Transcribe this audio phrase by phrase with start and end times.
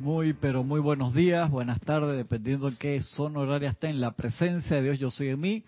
[0.00, 4.12] Muy, pero muy buenos días, buenas tardes, dependiendo de qué zona horaria esté en la
[4.12, 5.62] presencia de Dios yo soy en mí.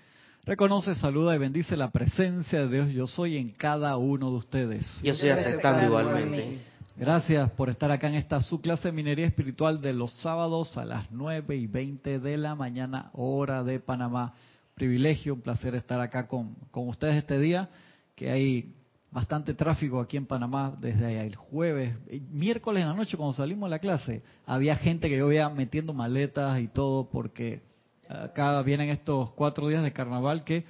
[0.46, 5.00] Reconoce, saluda y bendice la presencia de Dios yo soy en cada uno de ustedes.
[5.02, 6.62] Yo estoy aceptando igualmente.
[6.96, 10.86] Gracias por estar acá en esta su clase de minería espiritual de los sábados a
[10.86, 14.32] las 9 y 20 de la mañana, hora de Panamá.
[14.74, 17.68] Privilegio, un placer estar acá con, con ustedes este día,
[18.16, 18.72] que hay
[19.12, 21.94] bastante tráfico aquí en Panamá desde el jueves,
[22.30, 25.92] miércoles en la noche cuando salimos de la clase, había gente que yo veía metiendo
[25.92, 27.62] maletas y todo porque
[28.08, 30.64] acá vienen estos cuatro días de carnaval que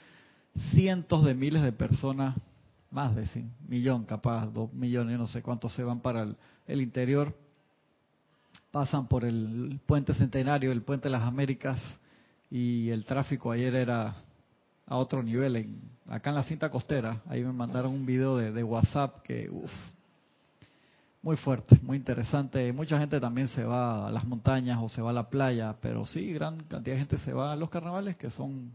[0.72, 2.36] cientos de miles de personas,
[2.90, 6.26] más de un millón capaz, dos millones, no sé cuántos se van para
[6.66, 7.34] el interior,
[8.72, 11.78] pasan por el puente centenario, el puente de las Américas
[12.50, 14.16] y el tráfico ayer era
[14.92, 15.56] a otro nivel.
[15.56, 19.72] En, acá en la cinta costera, ahí me mandaron un video de, WhatsApp que, uff,
[21.22, 22.70] muy fuerte, muy interesante.
[22.74, 26.04] Mucha gente también se va a las montañas o se va a la playa, pero
[26.04, 28.72] sí, gran cantidad de gente se va a los carnavales que son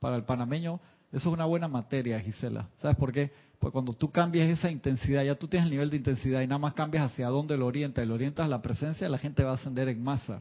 [0.00, 0.80] para el panameño.
[1.12, 2.68] Eso es una buena materia, Gisela.
[2.80, 3.30] ¿Sabes por qué?
[3.58, 6.58] Porque cuando tú cambias esa intensidad, ya tú tienes el nivel de intensidad y nada
[6.58, 9.50] más cambias hacia dónde lo orientas y lo orientas a la presencia, la gente va
[9.50, 10.40] a ascender en masa.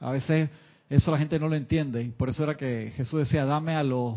[0.00, 0.50] A veces
[0.92, 4.16] eso la gente no lo entiende por eso era que Jesús decía, dame a los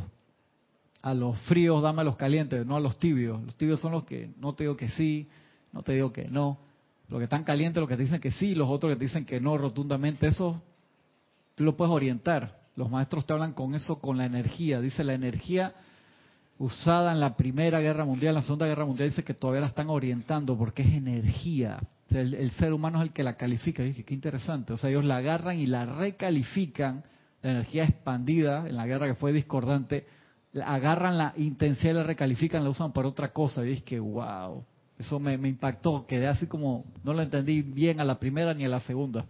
[1.02, 3.40] a los fríos, dame a los calientes, no a los tibios.
[3.44, 5.30] Los tibios son los que no te digo que sí,
[5.72, 6.58] no te digo que no.
[7.10, 9.40] Los que están calientes, los que dicen que sí, los otros que te dicen que
[9.40, 10.64] no rotundamente, eso
[11.54, 12.60] tú lo puedes orientar.
[12.76, 14.82] Los maestros te hablan con eso, con la energía.
[14.82, 15.76] Dice la energía
[16.58, 19.68] usada en la Primera Guerra Mundial, en la Segunda Guerra Mundial, dice que todavía la
[19.68, 23.84] están orientando porque es energía el, ser humano es el que la califica.
[23.84, 24.74] dije, qué interesante.
[24.74, 27.04] O sea, ellos la agarran y la recalifican,
[27.42, 30.06] la energía expandida en la guerra que fue discordante,
[30.64, 33.64] agarran la intensidad y la recalifican, la usan para otra cosa.
[33.64, 34.64] Y dije, que wow,
[34.98, 36.06] eso me, me impactó.
[36.06, 39.26] Quedé así como, no lo entendí bien a la primera ni a la segunda.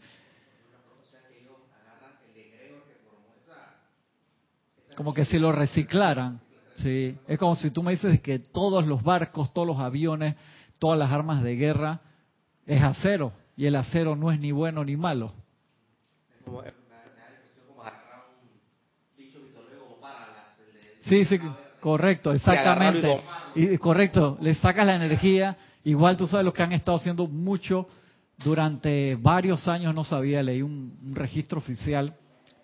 [4.95, 6.44] Como que si lo reciclaran.
[6.75, 10.35] Sí, es como si tú me dices que todos los barcos, todos los aviones,
[10.79, 12.01] todas las armas de guerra
[12.65, 15.33] es acero y el acero no es ni bueno ni malo.
[20.99, 21.39] Sí, sí,
[21.79, 23.21] correcto, exactamente.
[23.55, 25.55] Y correcto, le sacas la energía.
[25.83, 27.87] Igual tú sabes lo que han estado haciendo mucho
[28.37, 32.15] durante varios años, no sabía, leí un, registro oficial,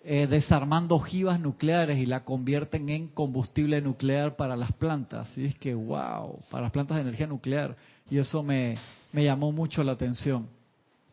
[0.04, 5.28] eh, desarmando ojivas nucleares y la convierten en combustible nuclear para las plantas.
[5.36, 7.76] Y es que, wow, para las plantas de energía nuclear.
[8.10, 8.76] Y eso me,
[9.12, 10.48] me llamó mucho la atención.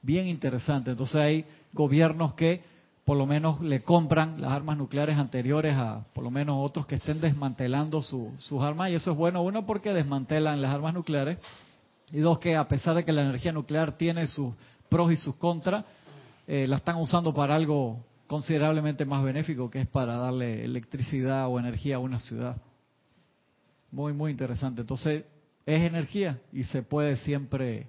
[0.02, 0.92] Bien interesante.
[0.92, 2.62] Entonces hay gobiernos que
[3.06, 6.96] por lo menos le compran las armas nucleares anteriores a por lo menos otros que
[6.96, 11.40] estén desmantelando sus armas y eso es bueno, uno porque desmantelan las armas nucleares
[12.12, 14.54] y dos que a pesar de que la energía nuclear tiene sus
[14.90, 15.86] pros y sus contras,
[16.48, 21.58] eh, la están usando para algo considerablemente más benéfico que es para darle electricidad o
[21.58, 22.58] energía a una ciudad.
[23.92, 24.82] Muy, muy interesante.
[24.82, 25.26] Entonces,
[25.66, 27.88] es energía y se puede siempre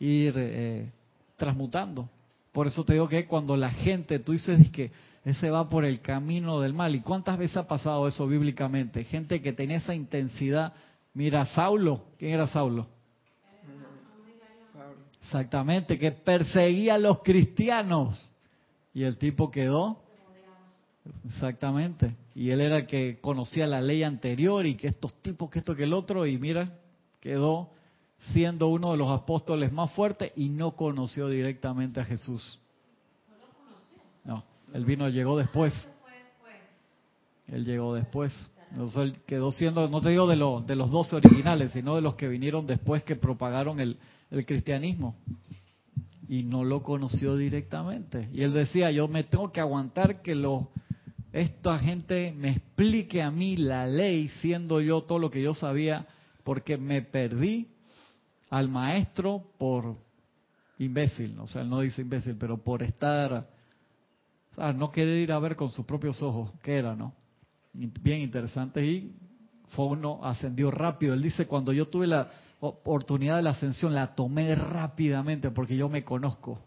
[0.00, 0.90] ir eh,
[1.36, 2.08] transmutando.
[2.50, 4.90] Por eso te digo que cuando la gente, tú dices que
[5.22, 6.94] ese va por el camino del mal.
[6.94, 9.04] ¿Y cuántas veces ha pasado eso bíblicamente?
[9.04, 10.72] Gente que tenía esa intensidad.
[11.12, 12.86] Mira, Saulo, ¿quién era Saulo?
[15.22, 18.30] Exactamente, que perseguía a los cristianos.
[18.94, 19.98] Y el tipo quedó.
[21.26, 22.16] Exactamente.
[22.34, 25.74] Y él era el que conocía la ley anterior y que estos tipos, que esto,
[25.74, 26.24] que el otro.
[26.26, 26.78] Y mira,
[27.20, 27.70] quedó
[28.32, 32.58] siendo uno de los apóstoles más fuertes y no conoció directamente a Jesús.
[34.24, 35.74] No, él vino, llegó después.
[37.48, 38.50] Él llegó después.
[38.70, 42.00] Entonces él quedó siendo, no te digo de, los de los doce originales, sino de
[42.00, 43.98] los que vinieron después que propagaron el,
[44.30, 45.14] el cristianismo.
[46.28, 48.28] Y no lo conoció directamente.
[48.32, 50.70] Y él decía, yo me tengo que aguantar que lo,
[51.32, 56.06] esta gente me explique a mí la ley, siendo yo todo lo que yo sabía
[56.44, 57.66] porque me perdí
[58.50, 59.96] al maestro por
[60.78, 63.48] imbécil, o sea, él no dice imbécil, pero por estar,
[64.52, 67.14] o sea, no querer ir a ver con sus propios ojos qué era, ¿no?
[67.72, 69.12] Bien interesante y
[69.70, 71.14] fue ascendió rápido.
[71.14, 72.30] Él dice, cuando yo tuve la
[72.68, 76.58] oportunidad de la ascensión, la tomé rápidamente porque yo me conozco.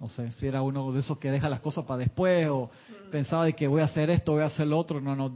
[0.00, 2.70] No sé, si era uno de esos que deja las cosas para después o
[3.10, 5.00] pensaba de que voy a hacer esto, voy a hacer lo otro.
[5.00, 5.34] No, no,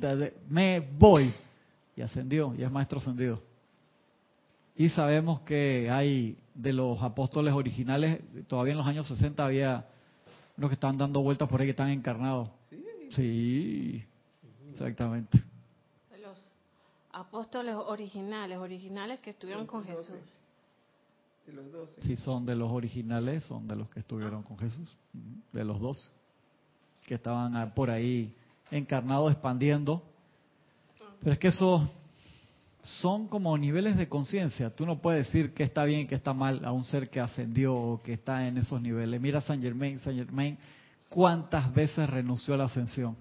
[0.49, 1.33] me voy
[1.97, 3.41] y ascendió, y es maestro ascendido.
[4.77, 9.87] Y sabemos que hay de los apóstoles originales, todavía en los años 60 había
[10.57, 12.49] unos que estaban dando vueltas por ahí que están encarnados.
[13.11, 14.05] Sí,
[14.71, 15.43] exactamente.
[17.19, 20.07] Apóstoles originales, originales que estuvieron con Jesús.
[21.45, 21.67] De los.
[22.03, 24.97] Si son de los originales, son de los que estuvieron con Jesús,
[25.53, 26.13] de los dos,
[27.07, 28.33] que estaban por ahí
[28.71, 30.01] encarnados, expandiendo.
[31.19, 31.91] Pero es que eso
[32.85, 34.71] son como niveles de conciencia.
[34.71, 37.19] Tú no puedes decir que está bien y que está mal a un ser que
[37.19, 39.21] ascendió o que está en esos niveles.
[39.21, 40.57] Mira San Germain, San Germain,
[41.09, 43.17] ¿cuántas veces renunció a la ascensión?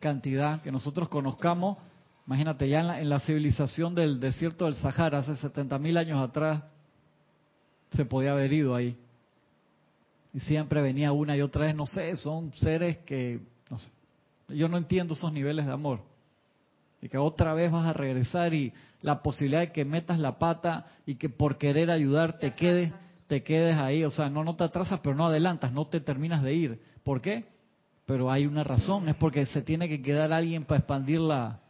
[0.00, 1.78] Cantidad que nosotros conozcamos.
[2.28, 6.20] Imagínate, ya en la, en la civilización del desierto del Sahara, hace 70 mil años
[6.20, 6.62] atrás,
[7.96, 8.98] se podía haber ido ahí.
[10.34, 13.40] Y siempre venía una y otra vez, no sé, son seres que,
[13.70, 13.88] no sé,
[14.48, 16.02] yo no entiendo esos niveles de amor.
[17.00, 20.84] Y que otra vez vas a regresar y la posibilidad de que metas la pata
[21.06, 22.92] y que por querer ayudar te quedes,
[23.26, 24.04] te quedes ahí.
[24.04, 26.82] O sea, no, no te atrasas, pero no adelantas, no te terminas de ir.
[27.04, 27.46] ¿Por qué?
[28.04, 31.60] Pero hay una razón, es porque se tiene que quedar alguien para expandirla.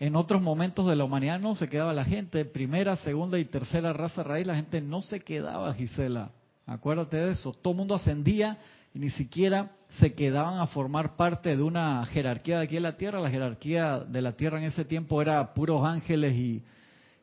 [0.00, 3.92] En otros momentos de la humanidad no se quedaba la gente, primera, segunda y tercera
[3.92, 6.30] raza raíz, la gente no se quedaba, Gisela.
[6.66, 8.58] Acuérdate de eso, todo el mundo ascendía
[8.92, 12.96] y ni siquiera se quedaban a formar parte de una jerarquía de aquí en la
[12.96, 13.20] Tierra.
[13.20, 16.62] La jerarquía de la Tierra en ese tiempo era puros ángeles y,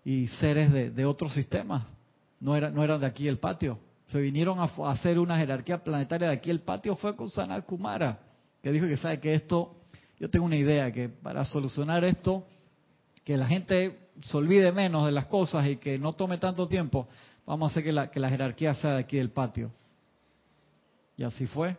[0.05, 1.83] y seres de, de, otros sistemas.
[2.39, 3.79] No, era, no eran de aquí el patio.
[4.05, 8.19] Se vinieron a, hacer una jerarquía planetaria de aquí el patio fue con Sanat Kumara,
[8.61, 9.75] que dijo que sabe que esto,
[10.19, 12.45] yo tengo una idea, que para solucionar esto,
[13.23, 17.07] que la gente se olvide menos de las cosas y que no tome tanto tiempo,
[17.45, 19.71] vamos a hacer que la, que la jerarquía sea de aquí del patio.
[21.17, 21.77] Y así fue.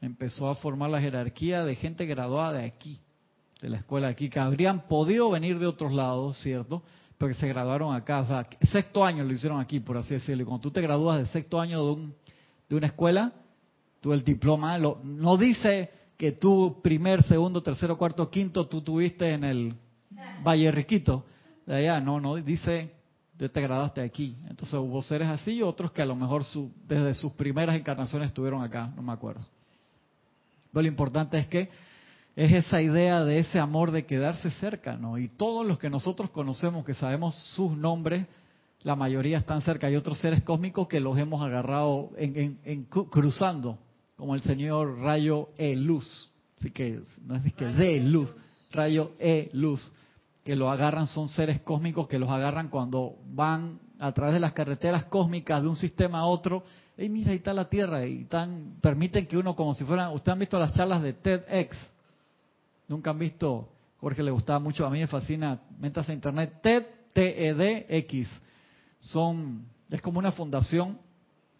[0.00, 2.98] Empezó a formar la jerarquía de gente graduada de aquí,
[3.60, 6.82] de la escuela de aquí, que habrían podido venir de otros lados, ¿cierto?
[7.18, 8.20] Pero que se graduaron acá.
[8.20, 10.42] O sea, sexto año lo hicieron aquí, por así decirlo.
[10.42, 12.14] Y cuando tú te gradúas de sexto año de, un,
[12.68, 13.32] de una escuela,
[14.00, 19.32] tú el diploma lo, no dice que tú primer, segundo, tercero, cuarto, quinto, tú tuviste
[19.32, 19.74] en el
[20.44, 21.24] Valle Riquito.
[21.66, 23.00] De allá, no, no, dice
[23.48, 24.36] te graduaste aquí.
[24.48, 28.28] Entonces hubo seres así y otros que a lo mejor su, desde sus primeras encarnaciones
[28.28, 29.44] estuvieron acá, no me acuerdo.
[30.72, 31.70] Pero lo importante es que
[32.36, 35.18] es esa idea de ese amor de quedarse cerca, ¿no?
[35.18, 38.26] Y todos los que nosotros conocemos, que sabemos sus nombres,
[38.82, 39.88] la mayoría están cerca.
[39.88, 43.78] Hay otros seres cósmicos que los hemos agarrado en, en, en cruzando,
[44.16, 46.30] como el señor Rayo E Luz.
[46.58, 48.34] Así que no es que de luz,
[48.70, 49.90] Rayo E Luz
[50.44, 54.52] que lo agarran son seres cósmicos que los agarran cuando van a través de las
[54.52, 56.64] carreteras cósmicas de un sistema a otro.
[56.96, 60.32] Y mira, ahí está la Tierra y tan, permiten que uno como si fueran, ustedes
[60.32, 61.76] han visto las charlas de TEDx,
[62.88, 63.68] nunca han visto,
[64.00, 68.28] Jorge le gustaba mucho, a mí me fascina, metas a internet, TED, T-E-D-X,
[69.00, 70.98] son, es como una fundación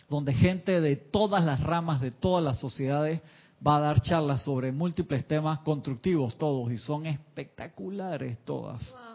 [0.08, 3.20] donde gente de todas las ramas, de todas las sociedades,
[3.66, 8.80] va a dar charlas sobre múltiples temas constructivos todos y son espectaculares todas.
[8.90, 9.10] Wow.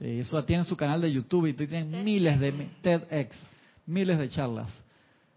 [0.00, 2.52] Eso tiene su canal de YouTube y tienen miles de
[2.82, 3.36] TEDx,
[3.86, 4.70] miles de charlas.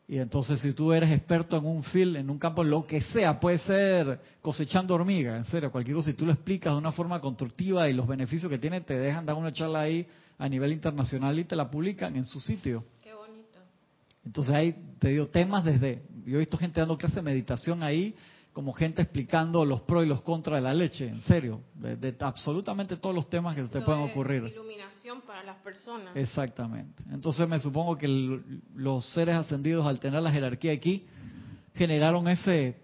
[0.08, 3.40] Y entonces si tú eres experto en un field, en un campo, lo que sea,
[3.40, 7.22] puede ser cosechando hormigas, en serio, cualquier cosa, si tú lo explicas de una forma
[7.22, 10.08] constructiva y los beneficios que tiene, te dejan dar una charla ahí
[10.40, 12.84] a nivel internacional y te la publican en su sitio.
[13.04, 13.60] Qué bonito.
[14.26, 18.16] Entonces ahí te digo temas desde, yo he visto gente dando clases de meditación ahí,
[18.54, 22.16] como gente explicando los pros y los contras de la leche, en serio, de, de
[22.20, 24.44] absolutamente todos los temas que se te pueden ocurrir.
[24.44, 26.16] Iluminación para las personas.
[26.16, 27.04] Exactamente.
[27.12, 31.06] Entonces me supongo que el, los seres ascendidos al tener la jerarquía aquí
[31.76, 32.76] generaron ese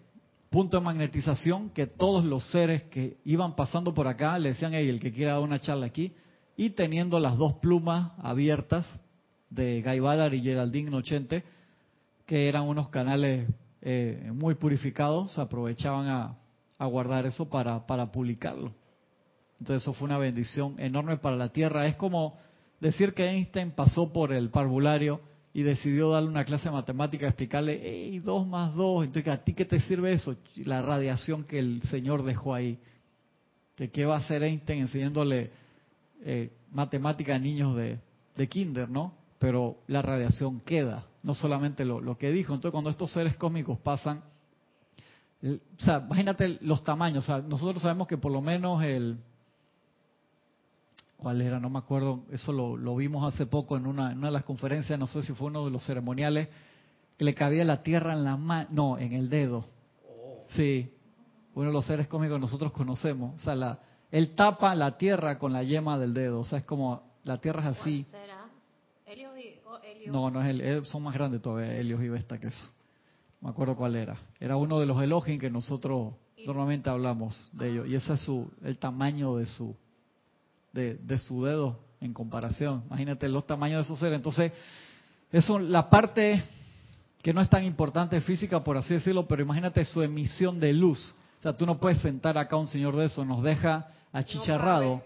[0.50, 4.88] punto de magnetización que todos los seres que iban pasando por acá le decían, hey,
[4.88, 6.13] el que quiera dar una charla aquí,
[6.55, 8.88] y teniendo las dos plumas abiertas
[9.50, 11.43] de Guy Ballard y Geraldine Nochente,
[12.25, 13.48] que eran unos canales
[13.88, 18.74] eh, muy purificados, se aprovechaban a, guardar eso para, para publicarlo.
[19.60, 21.86] Entonces eso fue una bendición enorme para la Tierra.
[21.86, 22.36] Es como
[22.80, 25.22] decir que Einstein pasó por el parvulario
[25.54, 29.54] y decidió darle una clase de matemática, explicarle, hey, dos más dos, entonces ¿a ti
[29.54, 30.36] qué te sirve eso?
[30.56, 32.80] La radiación que el Señor dejó ahí.
[33.75, 35.51] que ¿Qué va a hacer Einstein enseñándole
[36.24, 39.13] eh, matemática a niños de kinder, no?
[39.38, 42.53] Pero la radiación queda no solamente lo, lo, que dijo.
[42.53, 44.22] Entonces, cuando estos seres cósmicos pasan,
[45.44, 47.24] o sea, imagínate los tamaños.
[47.24, 49.17] O sea, nosotros sabemos que por lo menos el.
[51.17, 51.60] ¿Cuál era?
[51.60, 52.25] No me acuerdo.
[52.29, 55.00] Eso lo, lo vimos hace poco en una, una, de las conferencias.
[55.00, 56.48] No sé si fue uno de los ceremoniales.
[57.17, 58.67] Que le cabía la tierra en la mano.
[58.70, 59.65] No, en el dedo.
[60.50, 60.94] Sí.
[61.55, 63.34] Uno de los seres cósmicos que nosotros conocemos.
[63.34, 63.79] O sea, la,
[64.12, 66.41] él tapa la tierra con la yema del dedo.
[66.41, 67.03] O sea, es como.
[67.24, 68.05] La tierra es así.
[70.12, 72.67] No, no es el, son más grandes todavía, Helios y Vesta que eso.
[73.41, 74.17] No me acuerdo cuál era.
[74.39, 76.13] Era uno de los Elohim que nosotros
[76.45, 77.88] normalmente hablamos de ellos.
[77.88, 79.75] Y ese es su, el tamaño de su,
[80.74, 82.83] de, de su dedo en comparación.
[82.88, 84.15] Imagínate los tamaños de esos seres.
[84.17, 84.51] Entonces,
[85.31, 86.43] Eso, la parte
[87.21, 91.15] que no es tan importante física, por así decirlo, pero imagínate su emisión de luz.
[91.39, 94.95] O sea, tú no puedes sentar acá un señor de eso, nos deja achicharrado.
[94.95, 95.03] No,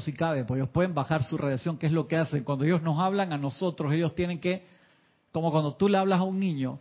[0.00, 2.44] si cabe, pues ellos pueden bajar su radiación, que es lo que hacen.
[2.44, 4.64] Cuando ellos nos hablan a nosotros, ellos tienen que,
[5.32, 6.78] como cuando tú le hablas a un niño,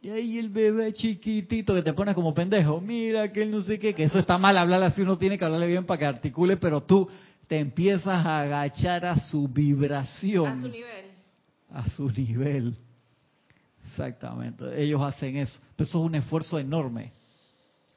[0.00, 3.78] y ahí el bebé chiquitito que te pone como pendejo, mira que él no sé
[3.78, 6.56] qué, que eso está mal hablar así, uno tiene que hablarle bien para que articule,
[6.56, 7.08] pero tú
[7.46, 10.58] te empiezas a agachar a su vibración.
[10.58, 11.04] A su nivel.
[11.70, 12.76] A su nivel.
[13.90, 14.82] Exactamente.
[14.82, 15.60] Ellos hacen eso.
[15.76, 17.12] Pero eso es un esfuerzo enorme.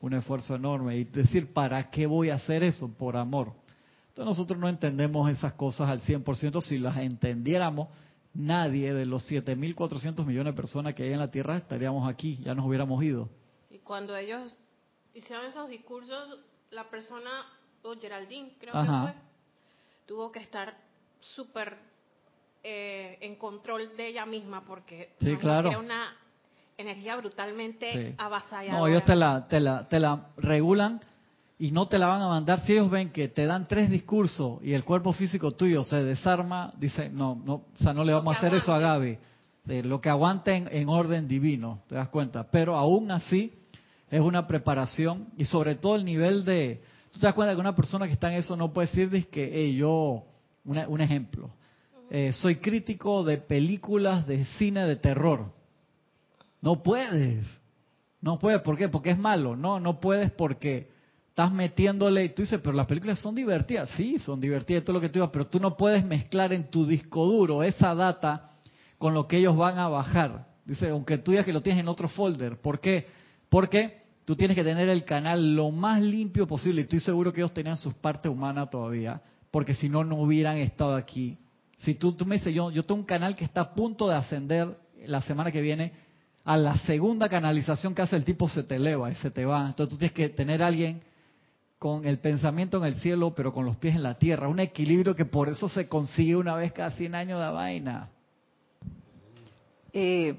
[0.02, 0.98] Un esfuerzo enorme.
[0.98, 2.88] Y decir, ¿para qué voy a hacer eso?
[2.94, 3.54] Por amor.
[4.16, 6.62] Entonces nosotros no entendemos esas cosas al 100%.
[6.62, 7.90] Si las entendiéramos,
[8.34, 12.56] nadie de los 7.400 millones de personas que hay en la Tierra estaríamos aquí, ya
[12.56, 13.28] nos hubiéramos ido.
[13.70, 14.56] Y cuando ellos
[15.14, 16.40] hicieron esos discursos,
[16.72, 17.30] la persona,
[17.84, 19.14] o Geraldine creo que fue,
[20.06, 20.78] tuvo que estar
[21.20, 21.78] súper
[22.64, 26.16] eh, en control de ella misma porque era una
[26.78, 28.80] energía brutalmente avasalladora.
[28.80, 31.02] No, ellos te la, te, la, te la regulan
[31.58, 32.66] y no te la van a mandar.
[32.66, 36.74] Si ellos ven que te dan tres discursos y el cuerpo físico tuyo se desarma,
[36.78, 39.18] dice, no, no, o sea, no le vamos a hacer eso a Gaby.
[39.64, 42.52] De lo que aguanten en orden divino, te das cuenta.
[42.52, 43.54] Pero aún así
[44.10, 46.84] es una preparación y sobre todo el nivel de...
[47.12, 49.50] Tú te das cuenta que una persona que está en eso no puede decir que
[49.52, 50.26] hey, yo,
[50.66, 51.50] un ejemplo,
[52.10, 55.52] eh, soy crítico de películas de cine de terror.
[56.62, 57.48] No puedes.
[58.22, 58.90] No puedes, ¿por qué?
[58.90, 59.56] Porque es malo.
[59.56, 60.90] No, no puedes porque
[61.36, 63.90] estás metiéndole y tú dices, pero las películas son divertidas.
[63.98, 66.88] Sí, son divertidas, todo lo que tú digas, pero tú no puedes mezclar en tu
[66.88, 68.52] disco duro esa data
[68.98, 70.48] con lo que ellos van a bajar.
[70.64, 72.62] Dice, aunque tú digas que lo tienes en otro folder.
[72.62, 73.08] ¿Por qué?
[73.50, 76.80] Porque tú tienes que tener el canal lo más limpio posible.
[76.80, 80.56] Y estoy seguro que ellos tenían sus partes humanas todavía, porque si no, no hubieran
[80.56, 81.38] estado aquí.
[81.80, 84.80] Si tú, me dices, yo, yo tengo un canal que está a punto de ascender
[85.06, 85.92] la semana que viene,
[86.46, 89.68] a la segunda canalización que hace el tipo se te eleva y se te va.
[89.68, 91.02] Entonces tú tienes que tener alguien
[91.86, 94.48] con el pensamiento en el cielo, pero con los pies en la tierra.
[94.48, 98.10] Un equilibrio que por eso se consigue una vez cada 100 años de vaina.
[99.94, 100.36] Eh,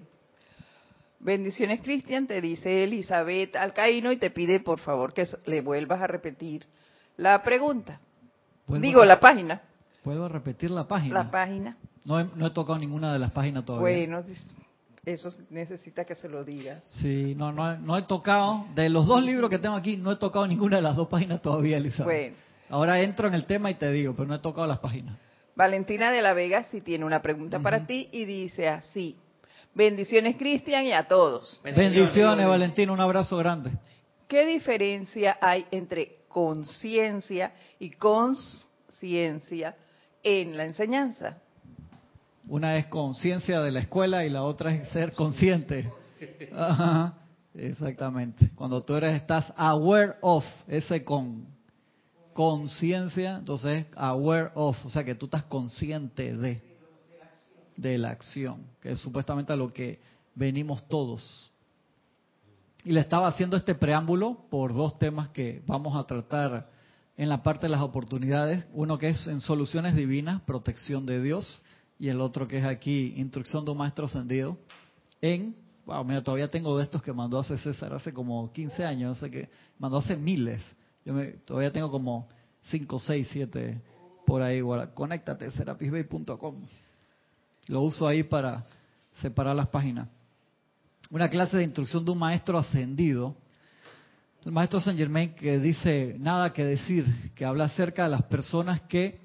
[1.20, 6.08] bendiciones, Cristian, te dice Elizabeth Alcaíno y te pide por favor que le vuelvas a
[6.08, 6.66] repetir
[7.16, 8.00] la pregunta.
[8.66, 9.62] Digo, la página.
[10.02, 11.14] ¿Puedo repetir la página?
[11.14, 11.76] La página.
[12.04, 13.82] No he, no he tocado ninguna de las páginas todavía.
[13.82, 14.24] Bueno,
[15.06, 16.84] eso necesita que se lo digas.
[17.00, 20.16] Sí, no, no, no he tocado, de los dos libros que tengo aquí, no he
[20.16, 22.04] tocado ninguna de las dos páginas todavía, Elizabeth.
[22.04, 22.36] Bueno.
[22.68, 25.16] Ahora entro en el tema y te digo, pero no he tocado las páginas.
[25.54, 29.16] Valentina de la Vega sí tiene una pregunta para ti y dice así.
[29.74, 31.60] Bendiciones, Cristian, y a todos.
[31.62, 33.70] Bendiciones, Valentina, un abrazo grande.
[34.26, 39.76] ¿Qué diferencia hay entre conciencia y consciencia
[40.22, 41.38] en la enseñanza?
[42.48, 45.90] Una es conciencia de la escuela y la otra es ser consciente.
[47.54, 48.50] exactamente.
[48.54, 51.46] Cuando tú eres, estás aware of, ese con
[52.32, 56.62] conciencia, entonces aware of, o sea que tú estás consciente de,
[57.76, 59.98] de la acción, que es supuestamente a lo que
[60.34, 61.50] venimos todos.
[62.84, 66.70] Y le estaba haciendo este preámbulo por dos temas que vamos a tratar
[67.16, 68.66] en la parte de las oportunidades.
[68.72, 71.60] Uno que es en soluciones divinas, protección de Dios
[71.98, 74.58] y el otro que es aquí, Instrucción de un Maestro Ascendido,
[75.20, 79.08] en, wow, mira, todavía tengo de estos que mandó hace César hace como 15 años,
[79.08, 79.48] no sé qué,
[79.78, 80.62] mandó hace miles,
[81.04, 82.28] yo me, todavía tengo como
[82.70, 83.80] 5, 6, 7
[84.26, 86.56] por ahí, bueno, conéctate, serapisbay.com,
[87.68, 88.64] lo uso ahí para
[89.22, 90.08] separar las páginas.
[91.10, 93.36] Una clase de instrucción de un maestro ascendido,
[94.44, 98.80] el maestro Saint Germain que dice nada que decir, que habla acerca de las personas
[98.82, 99.20] que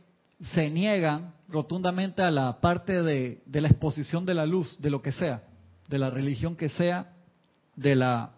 [0.53, 5.11] se niegan rotundamente a la parte de, la exposición de la luz, de lo que
[5.11, 5.43] sea,
[5.87, 7.13] de la religión que sea,
[7.75, 8.31] de la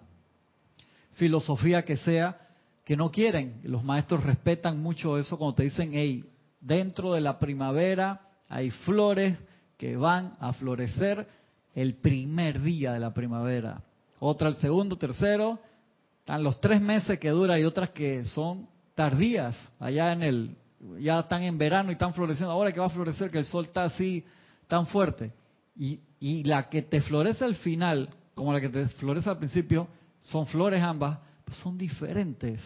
[1.13, 2.39] filosofía que sea,
[2.83, 3.61] que no quieren.
[3.63, 6.25] Los maestros respetan mucho eso cuando te dicen, hey,
[6.59, 9.37] dentro de la primavera hay flores
[9.77, 11.27] que van a florecer
[11.75, 13.83] el primer día de la primavera.
[14.19, 15.59] Otra el segundo, tercero,
[16.19, 20.57] están los tres meses que dura y otras que son tardías allá en el
[20.99, 23.65] ya están en verano y están floreciendo, ahora que va a florecer, que el sol
[23.65, 24.23] está así
[24.67, 25.31] tan fuerte.
[25.75, 29.87] Y, y la que te florece al final, como la que te florece al principio,
[30.19, 32.59] son flores ambas, pues son diferentes.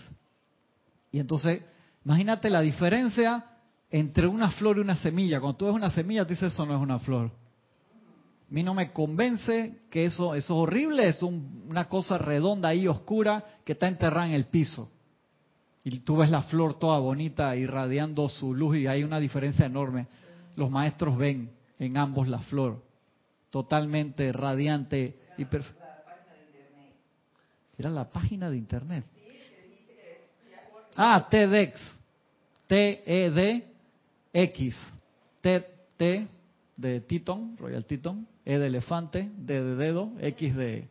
[1.12, 1.62] Y entonces,
[2.04, 3.46] imagínate la diferencia
[3.90, 5.40] entre una flor y una semilla.
[5.40, 7.28] Cuando tú ves una semilla, tú dices, eso no es una flor.
[7.28, 12.88] A mí no me convence que eso, eso es horrible, es una cosa redonda ahí,
[12.88, 14.90] oscura, que está enterrada en el piso
[15.90, 20.08] y tú ves la flor toda bonita irradiando su luz y hay una diferencia enorme.
[20.58, 22.84] Los maestros ven en ambos la flor,
[23.50, 26.04] totalmente radiante y perfecta.
[27.78, 29.06] Era la página de internet.
[30.98, 31.80] Ah, TEDx.
[32.68, 33.76] T-E-D-X.
[35.40, 36.28] T,
[36.76, 38.28] de Titon, Royal Titon.
[38.44, 40.90] E de elefante, D de dedo, X de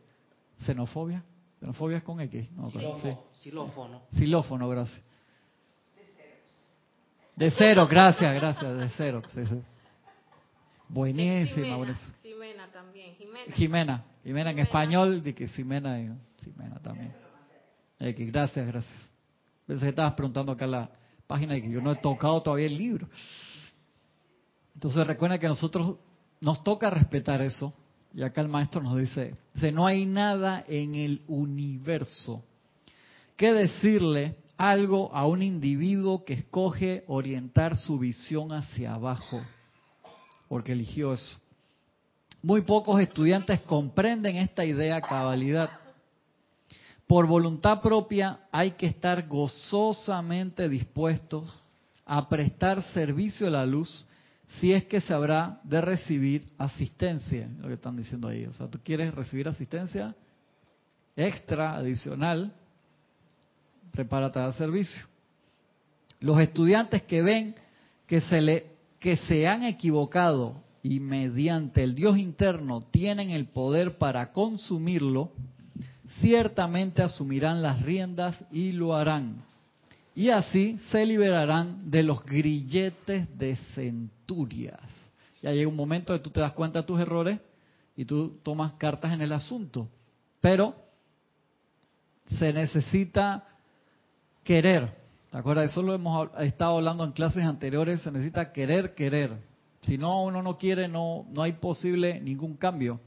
[0.65, 1.23] xenofobia.
[1.59, 2.51] Xenofobia es con X.
[2.51, 4.03] No, Xilófono.
[4.11, 5.01] Xilófono, gracias.
[7.35, 9.21] De cero, gracias, gracias, de cero.
[9.27, 9.61] Sí, sí.
[10.89, 11.77] Buenísima,
[12.21, 13.13] Ximena, también.
[13.15, 13.53] Jimena.
[13.53, 14.05] Jimena.
[14.23, 17.13] Jimena en español, de que Ximena, Ximena también.
[17.99, 19.11] gracias, gracias.
[19.65, 20.89] Pensé que estabas preguntando acá la
[21.27, 23.07] página y que yo no he tocado todavía el libro.
[24.73, 25.97] Entonces recuerda que nosotros
[26.39, 27.73] nos toca respetar eso.
[28.17, 32.43] Y acá el maestro nos dice, dice, no hay nada en el universo
[33.35, 39.39] que decirle algo a un individuo que escoge orientar su visión hacia abajo,
[40.47, 41.37] porque eligió eso.
[42.41, 45.69] Muy pocos estudiantes comprenden esta idea cabalidad.
[47.05, 51.53] Por voluntad propia hay que estar gozosamente dispuestos
[52.03, 54.07] a prestar servicio a la luz
[54.59, 58.45] si es que se habrá de recibir asistencia, lo que están diciendo ahí.
[58.45, 60.15] O sea, tú quieres recibir asistencia
[61.15, 62.53] extra, adicional,
[63.91, 65.03] prepárate a servicio.
[66.19, 67.55] Los estudiantes que ven
[68.07, 68.65] que se, le,
[68.99, 75.31] que se han equivocado y mediante el Dios interno tienen el poder para consumirlo,
[76.21, 79.43] ciertamente asumirán las riendas y lo harán.
[80.15, 83.57] Y así se liberarán de los grilletes de
[85.41, 87.39] Ya llega un momento que tú te das cuenta de tus errores
[87.95, 89.87] y tú tomas cartas en el asunto.
[90.41, 90.75] Pero
[92.37, 93.47] se necesita
[94.43, 94.91] querer.
[95.31, 95.71] ¿Te acuerdas?
[95.71, 98.01] Eso lo hemos estado hablando en clases anteriores.
[98.01, 99.37] Se necesita querer, querer.
[99.81, 102.99] Si no, uno no quiere, no, no hay posible ningún cambio.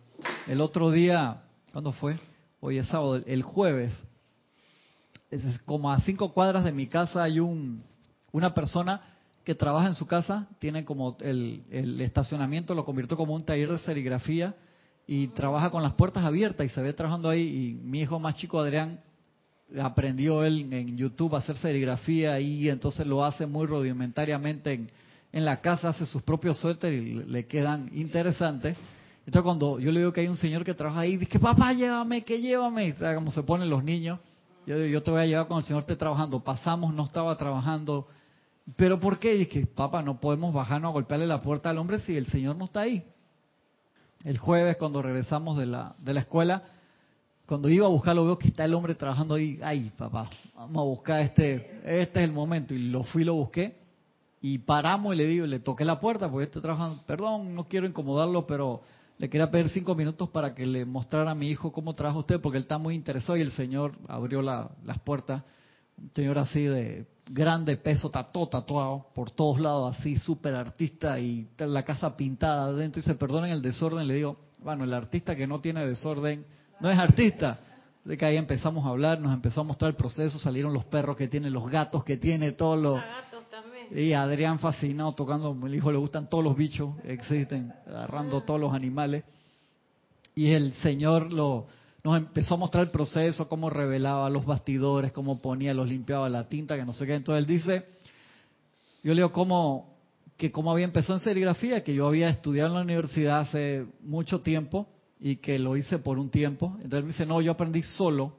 [0.46, 2.18] El otro día, ¿cuándo fue?
[2.60, 3.92] hoy es sábado, el jueves,
[5.30, 7.82] es como a cinco cuadras de mi casa hay un,
[8.32, 9.09] una persona
[9.44, 13.78] que trabaja en su casa, tiene como el, estacionamiento, lo convirtió como un taller de
[13.78, 14.54] serigrafía
[15.06, 18.36] y trabaja con las puertas abiertas y se ve trabajando ahí y mi hijo más
[18.36, 19.00] chico Adrián
[19.80, 24.86] aprendió él en YouTube a hacer serigrafía y entonces lo hace muy rudimentariamente
[25.32, 28.76] en, la casa, hace sus propios suéteres y le quedan interesantes.
[29.20, 32.22] Entonces cuando yo le digo que hay un señor que trabaja ahí, dice, papá, llévame,
[32.22, 32.92] que llévame.
[32.92, 34.18] O sea, como se ponen los niños.
[34.66, 36.40] Yo yo te voy a llevar cuando el señor esté trabajando.
[36.40, 38.08] Pasamos, no estaba trabajando.
[38.76, 39.36] ¿Pero por qué?
[39.36, 42.56] Y que, papá, no podemos bajarnos a golpearle la puerta al hombre si el señor
[42.56, 43.04] no está ahí.
[44.24, 46.62] El jueves, cuando regresamos de la, de la escuela,
[47.46, 49.58] cuando iba a buscarlo, veo que está el hombre trabajando ahí.
[49.62, 52.74] Ay, papá, vamos a buscar este, este es el momento.
[52.74, 53.76] Y lo fui, lo busqué.
[54.42, 57.02] Y paramos y le digo, le toqué la puerta porque estoy trabajando.
[57.06, 58.82] Perdón, no quiero incomodarlo, pero
[59.18, 62.40] le quería pedir cinco minutos para que le mostrara a mi hijo cómo trabaja usted,
[62.40, 65.42] porque él está muy interesado y el señor abrió las puertas.
[65.98, 71.48] Un señor así de grande peso, tatuado, tatuado por todos lados, así súper artista y
[71.58, 73.00] la casa pintada adentro.
[73.00, 74.06] Y se perdonen el desorden.
[74.06, 76.44] Le digo, bueno, el artista que no tiene desorden
[76.80, 77.60] no es artista.
[78.04, 81.16] De que ahí empezamos a hablar, nos empezó a mostrar el proceso, salieron los perros
[81.16, 83.00] que tiene, los gatos que tiene, todos los...
[83.92, 88.72] Y Adrián fascinado tocando, el hijo le gustan todos los bichos, existen, agarrando todos los
[88.72, 89.24] animales.
[90.34, 91.66] Y el Señor lo,
[92.02, 96.48] nos empezó a mostrar el proceso, cómo revelaba los bastidores, cómo ponía, los limpiaba la
[96.48, 97.14] tinta, que no sé qué.
[97.14, 97.84] Entonces él dice,
[99.02, 99.98] yo leo cómo,
[100.36, 104.40] que cómo había empezado en serigrafía, que yo había estudiado en la universidad hace mucho
[104.40, 104.88] tiempo
[105.20, 106.76] y que lo hice por un tiempo.
[106.82, 108.36] Entonces él dice, no, yo aprendí solo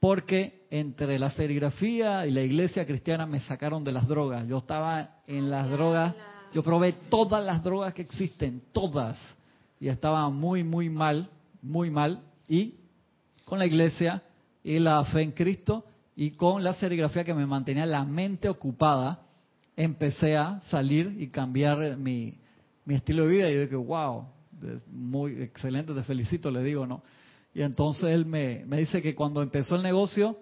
[0.00, 4.46] porque entre la serigrafía y la iglesia cristiana me sacaron de las drogas.
[4.46, 6.14] Yo estaba en las drogas,
[6.54, 9.18] yo probé todas las drogas que existen, todas,
[9.78, 11.28] y estaba muy, muy mal,
[11.60, 12.74] muy mal, y
[13.46, 14.22] con la iglesia
[14.62, 15.84] y la fe en Cristo
[16.16, 19.20] y con la serigrafía que me mantenía la mente ocupada,
[19.76, 22.34] empecé a salir y cambiar mi,
[22.84, 24.26] mi estilo de vida y yo dije, wow,
[24.90, 27.02] muy excelente, te felicito, le digo, ¿no?
[27.54, 30.36] Y entonces él me, dice que cuando empezó el negocio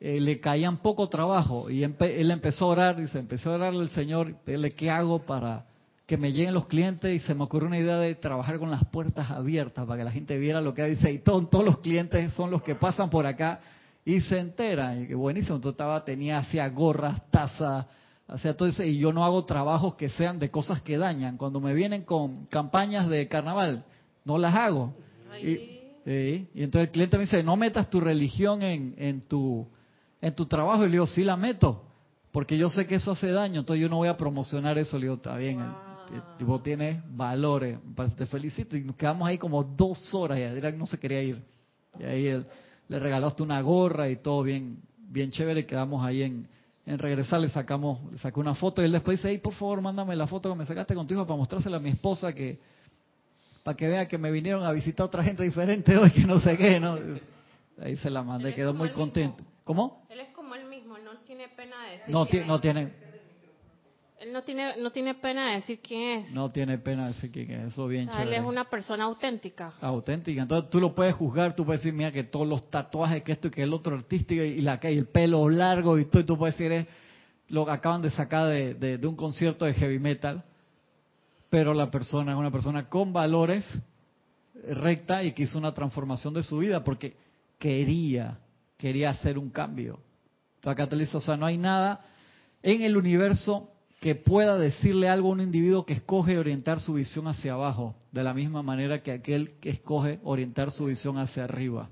[0.00, 3.90] eh, le caían poco trabajo y él empezó a orar, dice, empezó a orarle al
[3.90, 5.66] Señor, pedirle qué hago para
[6.06, 8.84] que me lleguen los clientes y se me ocurrió una idea de trabajar con las
[8.86, 12.50] puertas abiertas para que la gente viera lo que dice y todos los clientes son
[12.50, 13.60] los que pasan por acá
[14.04, 15.02] y se enteran.
[15.02, 17.86] Y que buenísimo, entonces estaba, tenía hacía gorras, tazas,
[18.28, 21.36] hacía todo eso y yo no hago trabajos que sean de cosas que dañan.
[21.36, 23.84] Cuando me vienen con campañas de carnaval,
[24.24, 24.94] no las hago.
[25.42, 29.66] Y entonces el cliente me dice, no metas tu religión en, en, tu,
[30.20, 30.84] en tu trabajo.
[30.84, 31.82] Y le digo, sí la meto,
[32.30, 34.98] porque yo sé que eso hace daño, entonces yo no voy a promocionar eso.
[34.98, 35.58] Le digo, está bien.
[36.38, 37.78] Tipo tiene valores.
[38.16, 38.76] Te felicito.
[38.76, 41.42] Y nos quedamos ahí como dos horas y Adrián no se quería ir.
[41.98, 42.46] Y ahí él,
[42.88, 45.66] le regalaste una gorra y todo bien, bien chévere.
[45.66, 46.48] Quedamos ahí en,
[46.86, 49.80] en regresar, le sacamos, le sacó una foto y él después dice, hey, por favor,
[49.80, 52.58] mándame la foto que me sacaste con tu hijo para mostrársela a mi esposa que
[53.64, 56.56] para que vea que me vinieron a visitar otra gente diferente hoy que no sé
[56.56, 56.96] qué, ¿no?
[57.82, 59.42] Ahí se la mandé, quedó muy contento.
[59.64, 60.06] ¿Cómo?
[60.08, 62.14] Él es como él mismo, no tiene pena de decir.
[62.14, 62.92] No, no tiene.
[64.26, 66.32] Él no tiene, no tiene pena de decir quién es.
[66.32, 68.24] No tiene pena de decir quién es, eso bien chévere.
[68.24, 69.74] Él es una persona auténtica.
[69.80, 73.30] Auténtica, entonces tú lo puedes juzgar, tú puedes decir, mira que todos los tatuajes, que
[73.30, 76.24] esto y que el otro artístico y, la, y el pelo largo y todo, y
[76.24, 76.86] tú puedes decir, es
[77.50, 80.42] lo que acaban de sacar de, de un concierto de heavy metal,
[81.48, 83.64] pero la persona es una persona con valores
[84.70, 87.14] recta y que hizo una transformación de su vida porque
[87.60, 88.40] quería,
[88.76, 90.00] quería hacer un cambio.
[90.64, 92.00] acá te dice, o sea, no hay nada
[92.60, 97.28] en el universo que pueda decirle algo a un individuo que escoge orientar su visión
[97.28, 101.88] hacia abajo, de la misma manera que aquel que escoge orientar su visión hacia arriba.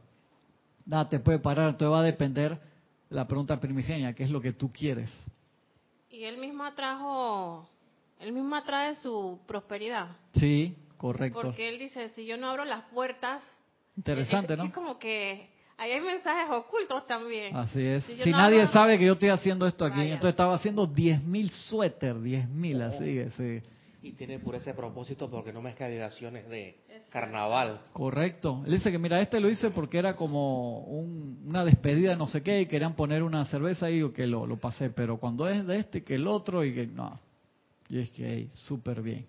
[0.86, 2.60] Nada te puede parar, entonces va a depender
[3.08, 5.10] la pregunta primigenia, ¿qué es lo que tú quieres?
[6.10, 7.68] Y él mismo atrajo,
[8.20, 10.08] él mismo atrae su prosperidad.
[10.34, 11.40] Sí, correcto.
[11.40, 13.42] Porque él dice, si yo no abro las puertas...
[13.96, 14.64] Interesante, ¿no?
[14.64, 17.56] Es como que Ahí hay mensajes ocultos también.
[17.56, 18.04] Así es.
[18.04, 22.82] Si, nadie sabe que yo estoy haciendo esto aquí, entonces estaba haciendo 10.000 suéter, 10.000,
[22.82, 23.62] así es.
[24.02, 26.76] Y tiene por ese propósito porque no mezcla vibraciones de
[27.10, 27.80] carnaval.
[27.92, 28.62] Correcto.
[28.66, 32.60] Él dice que mira, este lo hice porque era como una despedida no sé qué
[32.60, 36.04] y querían poner una cerveza y que lo, lo pasé, pero cuando es de este
[36.04, 37.18] que el otro y que no.
[37.88, 39.26] Y es que súper bien.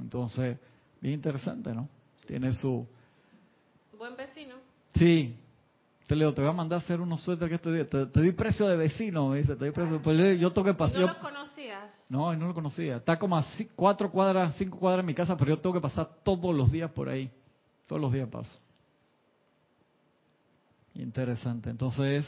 [0.00, 0.56] Entonces,
[1.00, 1.88] bien interesante, ¿no?
[2.26, 2.86] Tiene su...
[3.98, 4.71] Buen vecino.
[4.94, 5.38] Sí.
[6.06, 8.32] Te leo, te voy a mandar a hacer unos suéteres que estoy te, te doy
[8.32, 10.02] precio de vecino, me dice, te doy precio.
[10.02, 11.00] Pues yo tengo que pasar.
[11.00, 11.90] ¿No lo conocías?
[12.08, 12.96] No, no lo conocía.
[12.96, 16.08] Está como a cuatro cuadras, cinco cuadras en mi casa, pero yo tengo que pasar
[16.22, 17.30] todos los días por ahí.
[17.86, 18.58] Todos los días paso.
[20.94, 21.70] Interesante.
[21.70, 22.26] Entonces,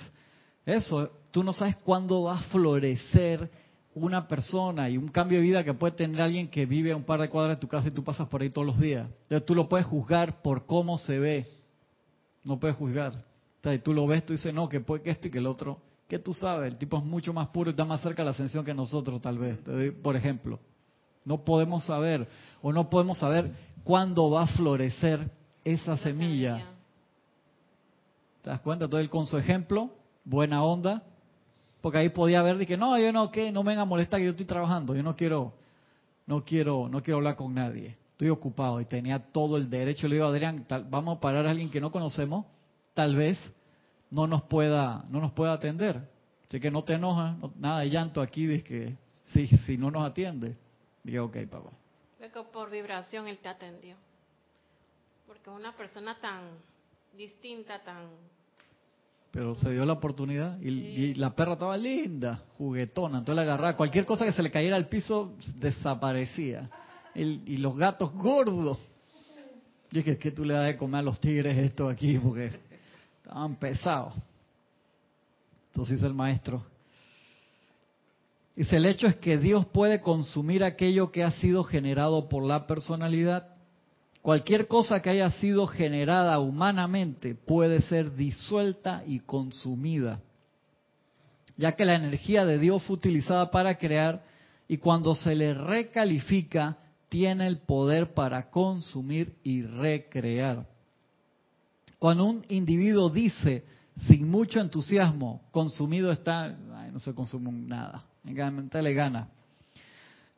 [0.64, 3.50] eso, tú no sabes cuándo va a florecer
[3.94, 7.04] una persona y un cambio de vida que puede tener alguien que vive a un
[7.04, 9.08] par de cuadras de tu casa y tú pasas por ahí todos los días.
[9.24, 11.48] Entonces tú lo puedes juzgar por cómo se ve
[12.44, 13.24] no puedes juzgar.
[13.56, 15.78] Entonces, tú lo ves, tú dices, no, que puede que esto y que el otro.
[16.06, 16.70] ¿Qué tú sabes?
[16.70, 19.20] El tipo es mucho más puro y está más cerca de la ascensión que nosotros,
[19.22, 19.58] tal vez.
[20.02, 20.60] Por ejemplo,
[21.24, 22.28] no podemos saber
[22.60, 23.50] o no podemos saber
[23.82, 25.30] cuándo va a florecer
[25.64, 26.68] esa semilla.
[28.42, 28.84] ¿Te das cuenta?
[28.84, 29.90] Entonces, con su ejemplo,
[30.24, 31.02] buena onda,
[31.80, 34.20] porque ahí podía ver de que no, yo no, que no me venga a molestar
[34.20, 35.54] que yo estoy trabajando, yo no quiero,
[36.26, 40.06] no quiero, no quiero hablar con nadie estoy ocupado y tenía todo el derecho.
[40.06, 42.46] Le digo, Adrián, vamos a parar a alguien que no conocemos,
[42.94, 43.38] tal vez
[44.10, 46.00] no nos pueda, no nos pueda atender.
[46.48, 50.08] Así que no te enojas, nada de llanto aquí de que si, si no nos
[50.08, 50.56] atiende.
[51.02, 51.70] Digo, ok, papá.
[52.52, 53.96] por vibración él te atendió.
[55.26, 56.50] Porque una persona tan
[57.16, 58.06] distinta, tan...
[59.32, 63.76] Pero se dio la oportunidad y, y, la perra estaba linda, juguetona, entonces la agarraba.
[63.76, 66.68] Cualquier cosa que se le cayera al piso desaparecía
[67.14, 68.78] y los gatos gordos.
[69.92, 72.50] Y es que, que tú le das de comer a los tigres esto aquí porque
[73.22, 74.14] estaban pesados.
[75.68, 76.64] Entonces dice el maestro.
[78.56, 82.66] Dice, el hecho es que Dios puede consumir aquello que ha sido generado por la
[82.66, 83.48] personalidad.
[84.22, 90.20] Cualquier cosa que haya sido generada humanamente puede ser disuelta y consumida,
[91.56, 94.22] ya que la energía de Dios fue utilizada para crear
[94.66, 96.78] y cuando se le recalifica,
[97.14, 100.66] tiene el poder para consumir y recrear.
[101.96, 103.64] Cuando un individuo dice
[104.08, 109.28] sin mucho entusiasmo, consumido está, no se consume nada, realmente le gana.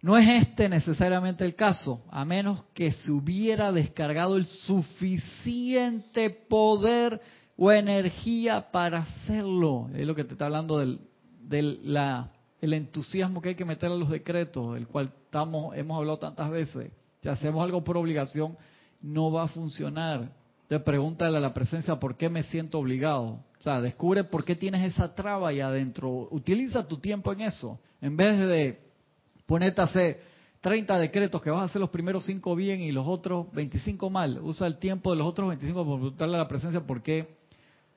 [0.03, 7.23] No es este necesariamente el caso, a menos que se hubiera descargado el suficiente poder
[7.57, 9.89] o energía para hacerlo.
[9.95, 11.01] Es lo que te está hablando del,
[11.85, 12.29] la,
[12.61, 15.11] el entusiasmo que hay que meter a los decretos, el cual
[15.43, 16.91] hemos hablado tantas veces.
[17.23, 18.57] Si hacemos algo por obligación,
[19.01, 20.31] no va a funcionar.
[20.69, 23.41] Te pregúntale a la presencia por qué me siento obligado.
[23.59, 26.29] O sea, descubre por qué tienes esa traba ahí adentro.
[26.31, 27.79] Utiliza tu tiempo en eso.
[28.01, 28.81] En vez de
[29.47, 30.21] ponerte a hacer
[30.61, 34.41] 30 decretos que vas a hacer los primeros 5 bien y los otros 25 mal.
[34.43, 37.37] Usa el tiempo de los otros 25 para preguntarle a la presencia por qué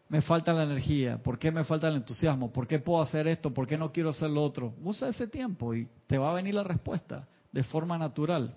[0.10, 3.54] me falta la energía, por qué me falta el entusiasmo, por qué puedo hacer esto,
[3.54, 4.74] por qué no quiero hacer lo otro.
[4.84, 8.56] Usa ese tiempo y te va a venir la respuesta de forma natural.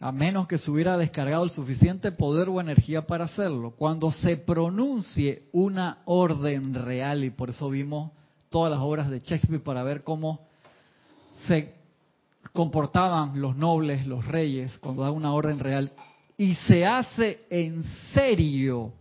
[0.00, 3.72] A menos que se hubiera descargado el suficiente poder o energía para hacerlo.
[3.72, 8.12] Cuando se pronuncie una orden real, y por eso vimos
[8.48, 10.46] todas las obras de Shakespeare para ver cómo
[11.48, 11.74] se
[12.52, 15.92] comportaban los nobles, los reyes, cuando da una orden real.
[16.36, 18.92] Y se hace en serio.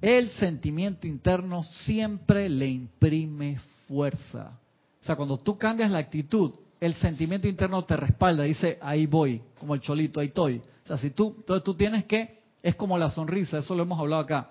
[0.00, 4.58] El sentimiento interno siempre le imprime fuerza.
[5.00, 9.40] O sea, cuando tú cambias la actitud, el sentimiento interno te respalda, dice, ahí voy,
[9.58, 10.60] como el cholito, ahí estoy.
[10.84, 13.98] O sea, si tú, entonces tú tienes que, es como la sonrisa, eso lo hemos
[13.98, 14.50] hablado acá.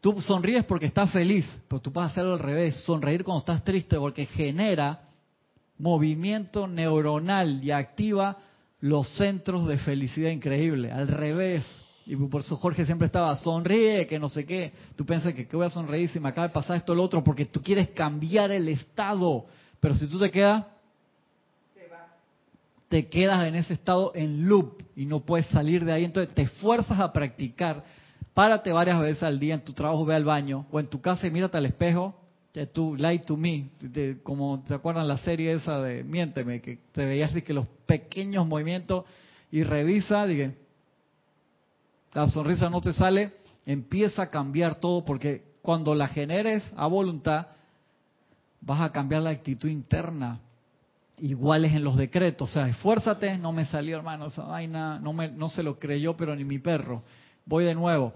[0.00, 3.96] Tú sonríes porque estás feliz, pero tú puedes hacerlo al revés, sonreír cuando estás triste
[3.96, 5.08] porque genera
[5.76, 8.38] movimiento neuronal y activa
[8.80, 10.92] los centros de felicidad increíble.
[10.92, 11.64] Al revés.
[12.06, 14.72] Y por eso Jorge siempre estaba, sonríe, que no sé qué.
[14.96, 17.02] Tú piensas que, ¿qué voy a sonreír si me acaba de pasar esto o lo
[17.02, 17.22] otro?
[17.22, 19.44] Porque tú quieres cambiar el estado.
[19.78, 20.64] Pero si tú te quedas,
[22.88, 26.04] te quedas en ese estado en loop y no puedes salir de ahí.
[26.04, 27.84] Entonces te fuerzas a practicar.
[28.32, 31.26] Párate varias veces al día en tu trabajo, ve al baño o en tu casa
[31.26, 32.14] y mírate al espejo
[32.66, 33.70] tú, Lie to Me,
[34.22, 38.46] como te acuerdan la serie esa de Miénteme, que te veías así que los pequeños
[38.46, 39.04] movimientos
[39.50, 40.56] y revisa, dije,
[42.12, 43.32] la sonrisa no te sale,
[43.66, 47.48] empieza a cambiar todo porque cuando la generes a voluntad,
[48.60, 50.40] vas a cambiar la actitud interna.
[51.18, 55.28] Iguales en los decretos, o sea, esfuérzate, no me salió hermano esa vaina, no, me,
[55.28, 57.02] no se lo creyó, pero ni mi perro.
[57.44, 58.12] Voy de nuevo,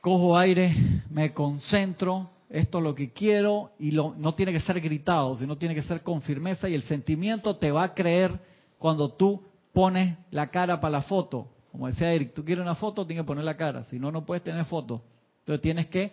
[0.00, 0.74] cojo aire,
[1.10, 5.58] me concentro, esto es lo que quiero y lo, no tiene que ser gritado, sino
[5.58, 8.38] tiene que ser con firmeza y el sentimiento te va a creer
[8.78, 11.48] cuando tú pones la cara para la foto.
[11.70, 14.24] Como decía Eric, tú quieres una foto, tienes que poner la cara, si no, no
[14.24, 15.02] puedes tener foto.
[15.40, 16.12] Entonces tienes que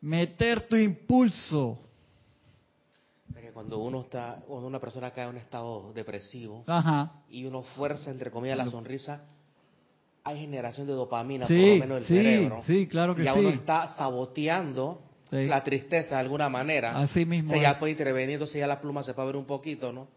[0.00, 1.78] meter tu impulso.
[3.52, 6.64] cuando uno está, cuando una persona cae en un estado depresivo
[7.28, 9.24] y uno fuerza entre comillas la sonrisa,
[10.22, 12.62] hay generación de dopamina por lo menos del cerebro.
[12.66, 16.98] Sí, claro que ya uno está saboteando la tristeza de alguna manera.
[16.98, 17.52] Así mismo.
[17.52, 20.08] Se ya puede intervenir, entonces ya la pluma se puede ver un poquito, ¿no?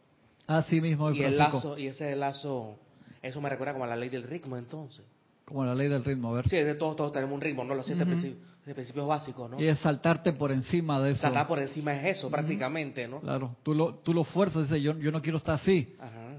[0.48, 1.12] Así mismo.
[1.12, 2.76] Y el lazo, y ese lazo,
[3.22, 5.06] eso me recuerda como a la ley del ritmo entonces.
[5.46, 6.50] Como la ley del ritmo, a ver.
[6.50, 7.74] Sí, de todos, todos tenemos un ritmo, ¿no?
[7.74, 9.60] Los siete principios, básicos, ¿no?
[9.60, 11.22] Y es saltarte por encima de eso.
[11.22, 13.20] Saltar por encima es eso, prácticamente, ¿no?
[13.22, 15.96] Claro, tú lo, tú lo fuerzas, dices, yo, yo no quiero estar así.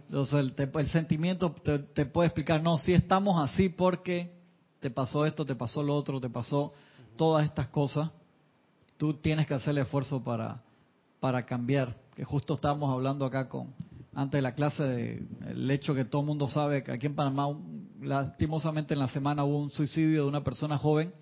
[0.07, 4.33] Entonces el, el sentimiento te, te, puede explicar, no, si estamos así porque
[4.81, 6.73] te pasó esto, te pasó lo otro, te pasó
[7.17, 8.11] todas estas cosas
[9.01, 10.61] tú tienes que hacer el esfuerzo para,
[11.21, 11.95] para cambiar.
[12.15, 13.73] Que justo estábamos hablando acá con
[14.15, 17.15] antes de la clase de el hecho que todo el mundo sabe que aquí en
[17.15, 17.49] Panamá,
[18.03, 21.15] lastimosamente en la semana hubo un suicidio de una persona joven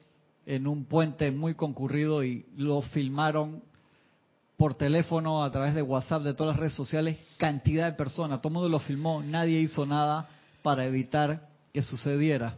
[0.45, 3.63] en un puente muy concurrido y lo filmaron
[4.57, 8.41] por teléfono, a través de WhatsApp, de todas las redes sociales, cantidad de personas.
[8.41, 10.29] Todo el mundo lo filmó, nadie hizo nada
[10.65, 12.57] para evitar que sucediera.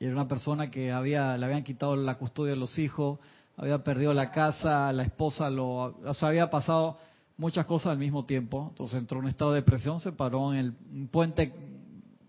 [0.00, 3.18] Y era una persona que había, le habían quitado la custodia de los hijos,
[3.56, 6.98] había perdido la casa, la esposa lo, o sea, había pasado
[7.36, 8.68] muchas cosas al mismo tiempo.
[8.70, 11.52] Entonces entró en un estado de depresión, se paró en el un puente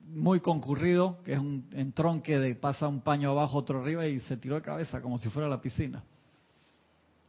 [0.07, 4.37] muy concurrido, que es un entronque de pasa un paño abajo, otro arriba y se
[4.37, 6.03] tiró de cabeza como si fuera la piscina.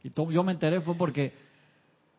[0.03, 1.33] Y yo me enteré fue porque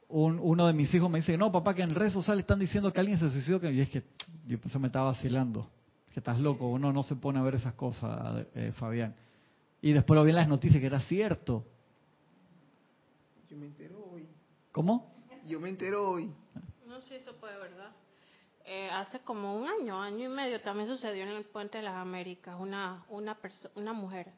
[0.09, 2.93] un, uno de mis hijos me dice, no, papá, que en redes sociales están diciendo
[2.93, 3.71] que alguien se suicidó.
[3.71, 4.03] Y es que
[4.47, 5.69] yo se me estaba vacilando.
[6.13, 9.15] Que estás loco, uno no se pone a ver esas cosas, eh, Fabián.
[9.81, 11.65] Y después lo vi en las noticias que era cierto.
[13.49, 14.29] Yo me entero hoy.
[14.73, 15.15] ¿Cómo?
[15.45, 16.33] Yo me entero hoy.
[16.87, 17.91] No sé si eso puede, ¿verdad?
[18.65, 21.95] Eh, hace como un año, año y medio, también sucedió en el Puente de las
[21.95, 23.37] Américas, una, una,
[23.77, 24.33] una mujer.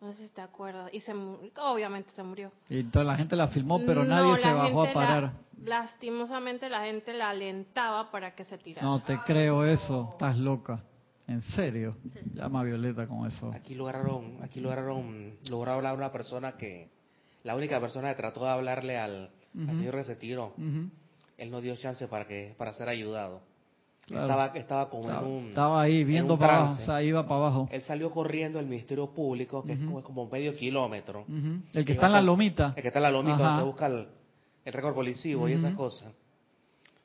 [0.00, 0.90] No sé si te acuerdas.
[0.92, 2.52] Y se, obviamente se murió.
[2.68, 5.32] Y toda la gente la filmó, pero nadie se bajó a parar.
[5.64, 8.86] lastimosamente la gente la alentaba para que se tirara.
[8.86, 10.80] No te creo eso, estás loca.
[11.28, 11.96] ¿En serio?
[12.34, 13.52] Llama a Violeta con eso.
[13.52, 16.88] Aquí lograron, aquí lograron, logró hablar una persona que,
[17.42, 20.54] la única persona que trató de hablarle al, señor que se tiró,
[21.36, 23.40] él no dio chance para que, para ser ayudado.
[24.08, 27.68] Estaba, estaba como en un Estaba ahí viendo para abajo, o sea, iba para abajo.
[27.72, 31.24] Él salió corriendo el Ministerio Público, que es como, medio kilómetro.
[31.72, 32.72] El que está en la lomita.
[32.76, 34.06] El que está en la lomita, donde se busca el,
[34.66, 36.12] récord policivo y esas cosas.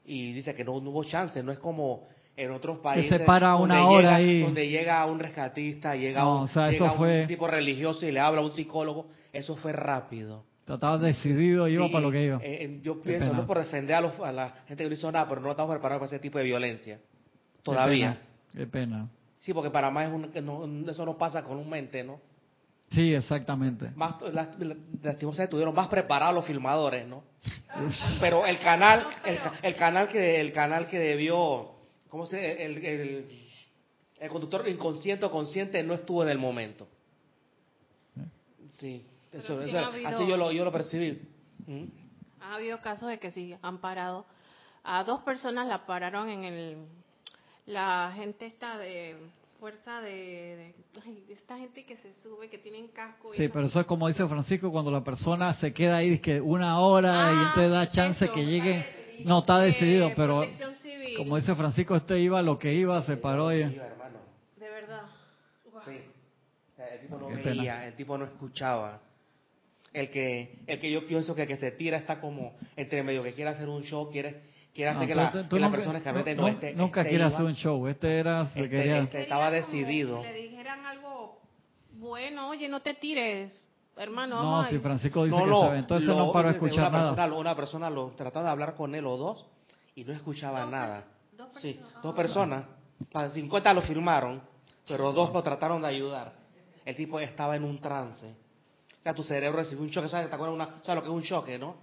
[0.06, 2.04] Y dice que no, no hubo chance, no es como
[2.44, 3.10] en otros países.
[3.12, 4.42] Que se para una hora ahí.
[4.42, 9.08] Donde llega un rescatista, llega, un, un tipo religioso y le habla a un psicólogo.
[9.32, 10.44] Eso fue rápido.
[10.68, 12.40] Estaba decidido, iba para lo que iba.
[12.42, 15.28] Eh, yo pienso, no por defender a, los, a, la gente que no hizo nada,
[15.28, 17.00] pero no estamos preparados para ese tipo de violencia.
[17.62, 18.18] Todavía.
[18.52, 19.10] Qué pena.
[19.42, 22.20] Sí, porque para más es un, eso no pasa comúnmente, ¿no?
[22.90, 23.90] Sí, exactamente.
[23.96, 27.24] Más, lastimosamente estuvieron más preparados los filmadores, ¿no?
[28.22, 31.81] pero el canal, el, el, canal que el canal que debió
[32.12, 33.28] ¿cómo se el, el,
[34.20, 36.88] el conductor inconsciente o consciente no estuvo en el momento.
[38.78, 39.04] Sí.
[39.34, 41.20] así yo lo, yo lo percibí.
[41.66, 41.86] ¿Mm?
[42.42, 44.26] Ha habido casos de que sí, han parado.
[44.84, 46.78] A dos personas la pararon en el...
[47.66, 49.16] La gente está de
[49.60, 50.74] fuerza de,
[51.30, 53.32] esta gente que se sube, que tienen casco.
[53.34, 56.80] sí, pero eso es como dice Francisco, cuando la persona se queda ahí que una
[56.80, 59.01] hora y ah, entonces da chance que llegue.
[59.26, 60.46] No, está decidido, pero
[61.18, 63.52] como dice Francisco, este iba lo que iba, se paró.
[63.54, 63.64] Y...
[63.64, 63.80] De
[64.60, 65.04] verdad.
[65.86, 66.00] Sí.
[66.78, 69.00] El tipo no veía, el tipo no escuchaba.
[69.94, 73.22] El que, el que yo pienso que el que se tira está como entre medio
[73.24, 74.42] que quiere hacer un show, quiere
[74.74, 76.74] quiere hacer que, la, que la persona que no, esté.
[76.74, 77.88] Nunca quiere hacer un show.
[77.88, 78.46] Este era.
[78.48, 79.00] Se este, quería...
[79.00, 80.24] Este estaba decidido.
[80.24, 81.42] le dijeran algo
[82.02, 83.64] bueno, oye, no te tires.
[83.98, 87.16] Hermano, no, si Francisco dice que se ve, entonces no para escuchar una nada.
[87.16, 89.46] Persona, una persona lo trataba de hablar con él o dos
[89.96, 91.06] y no escuchaba nada.
[91.34, 92.66] Dos sí, dos personas.
[93.12, 94.42] Para 50 lo firmaron,
[94.88, 96.34] pero dos lo trataron de ayudar.
[96.86, 98.28] El tipo estaba en un trance.
[98.28, 100.08] O sea, tu cerebro recibió un choque.
[100.10, 101.76] ¿Sabes, ¿Te acuerdas una, ¿sabes lo que es un choque, no?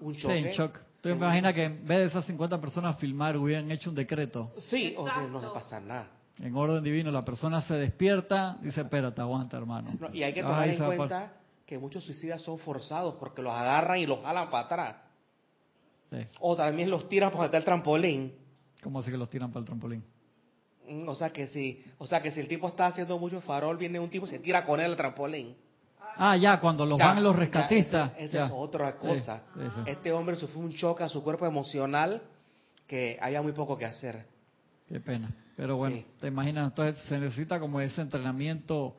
[0.00, 0.50] Un choque.
[0.50, 0.80] Sí, shock.
[1.00, 4.52] ¿Tú imaginas que en vez de esas 50 personas filmar hubieran hecho un decreto?
[4.60, 6.08] Sí, o sea, no le pasa nada.
[6.40, 9.90] En orden divino, la persona se despierta, dice, espérate, aguanta, hermano.
[10.12, 11.32] y hay que tomar en cuenta
[11.66, 14.96] que muchos suicidas son forzados porque los agarran y los jalan para atrás.
[16.10, 16.18] Sí.
[16.40, 18.34] O también los tiran para el trampolín.
[18.82, 20.04] ¿Cómo así que los tiran para el trampolín?
[20.88, 23.76] Mm, o sea que si, o sea que si el tipo está haciendo mucho farol,
[23.76, 25.56] viene un tipo y se tira con él al trampolín.
[26.16, 28.12] Ah, ya, cuando los van los rescatistas.
[28.18, 29.42] esa es otra cosa.
[29.86, 32.22] Este hombre sufrió un choque a su cuerpo emocional
[32.86, 34.26] que había muy poco que hacer.
[34.88, 35.30] Qué pena.
[35.56, 38.96] Pero bueno, te imaginas, entonces se necesita como ese entrenamiento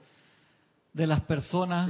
[0.93, 1.89] de las personas.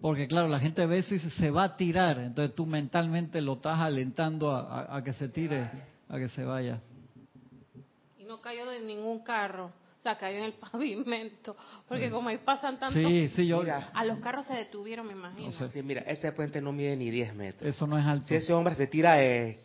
[0.00, 3.54] Porque claro, la gente ve eso y se va a tirar, entonces tú mentalmente lo
[3.54, 5.70] estás alentando a que se tire,
[6.08, 6.80] a que se vaya.
[8.18, 11.56] Y no cayó de ningún carro o sea, cayó en el pavimento,
[11.88, 15.50] porque como ahí pasan tanto, sí, sí, yo, a los carros se detuvieron, me imagino.
[15.82, 17.68] mira, ese puente no mide ni 10 metros.
[17.68, 18.26] Eso no es alto.
[18.26, 19.58] Si ese hombre se tira de,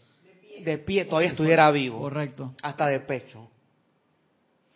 [0.62, 2.00] de pie, todavía estuviera vivo.
[2.00, 2.54] Correcto.
[2.62, 3.50] Hasta de pecho.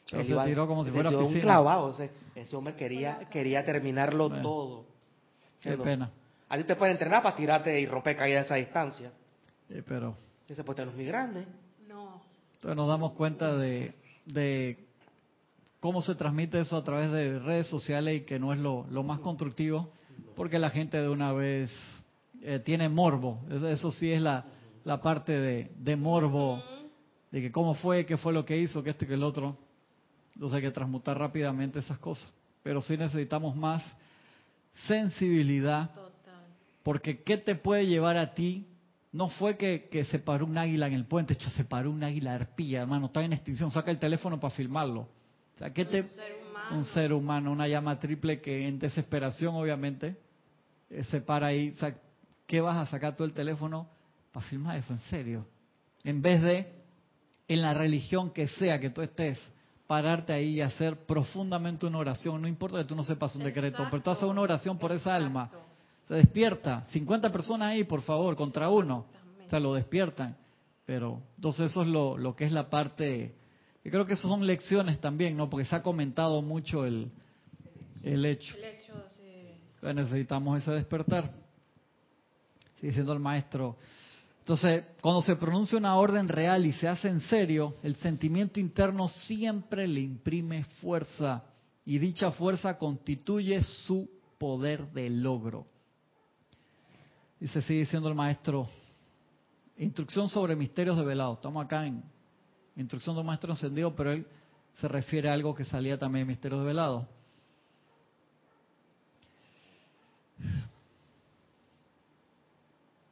[0.05, 1.27] se tiró como si fuera piscina.
[1.27, 1.95] un clavado.
[2.35, 4.85] ese hombre quería, quería terminarlo todo.
[5.61, 6.11] Qué pena.
[6.49, 9.11] A ti te pueden entrenar para tirarte y romper caídas a esa distancia.
[9.87, 10.15] pero...
[10.47, 11.45] Ese puente no es muy grande.
[11.89, 12.21] No.
[12.53, 13.93] Entonces nos damos cuenta de,
[14.25, 14.87] de
[15.79, 19.19] cómo se transmite eso a través de redes sociales y que no es lo, más
[19.19, 19.89] constructivo,
[20.35, 21.69] porque la gente de una vez
[22.41, 23.41] eh, tiene morbo.
[23.49, 24.45] Eso sí es la,
[24.87, 26.63] la parte de, de, morbo,
[27.29, 29.57] de que cómo fue, qué fue lo que hizo, que esto y que el otro.
[30.33, 32.31] Entonces hay que transmutar rápidamente esas cosas.
[32.63, 33.83] Pero sí necesitamos más
[34.87, 35.91] sensibilidad,
[36.83, 38.65] porque ¿qué te puede llevar a ti?
[39.11, 42.35] No fue que, que se paró un águila en el puente, se paró un águila
[42.35, 45.09] arpilla, hermano, está en extinción, saca el teléfono para filmarlo
[45.55, 46.05] o sea, ¿qué te,
[46.71, 50.15] un, ser humano, una llama triple que en desesperación, obviamente,
[50.91, 51.71] eh, se para ahí.
[51.71, 51.97] O sea,
[52.45, 53.89] ¿qué vas a sacar tú el teléfono
[54.37, 54.93] para filmar eso?
[54.93, 55.47] En serio.
[56.03, 56.71] En vez de,
[57.47, 59.39] en la religión que sea que tú estés,
[59.87, 62.39] pararte ahí y hacer profundamente una oración.
[62.39, 65.15] No importa que tú no sepas un decreto, pero tú haces una oración por esa
[65.15, 65.49] alma.
[66.07, 66.85] Se despierta.
[66.91, 69.07] 50 personas ahí, por favor, contra uno.
[69.43, 70.37] O sea, lo despiertan.
[70.85, 73.33] Pero entonces eso es lo, lo que es la parte
[73.83, 75.49] y creo que eso son lecciones también, ¿no?
[75.49, 77.09] Porque se ha comentado mucho el,
[78.03, 78.55] el hecho.
[78.57, 79.93] El hecho, sí.
[79.93, 81.31] necesitamos ese despertar.
[82.79, 83.77] Sigue siendo el maestro.
[84.47, 89.09] Entonces, cuando se pronuncia una orden real y se hace en serio, el sentimiento interno
[89.09, 91.43] siempre le imprime fuerza
[91.83, 95.67] y dicha fuerza constituye su poder de logro.
[97.41, 98.69] Y se sigue diciendo el maestro,
[99.77, 101.33] instrucción sobre misterios de velado.
[101.33, 102.01] Estamos acá en
[102.77, 104.25] instrucción de un maestro encendido, pero él
[104.79, 107.05] se refiere a algo que salía también en Misterios de Velado.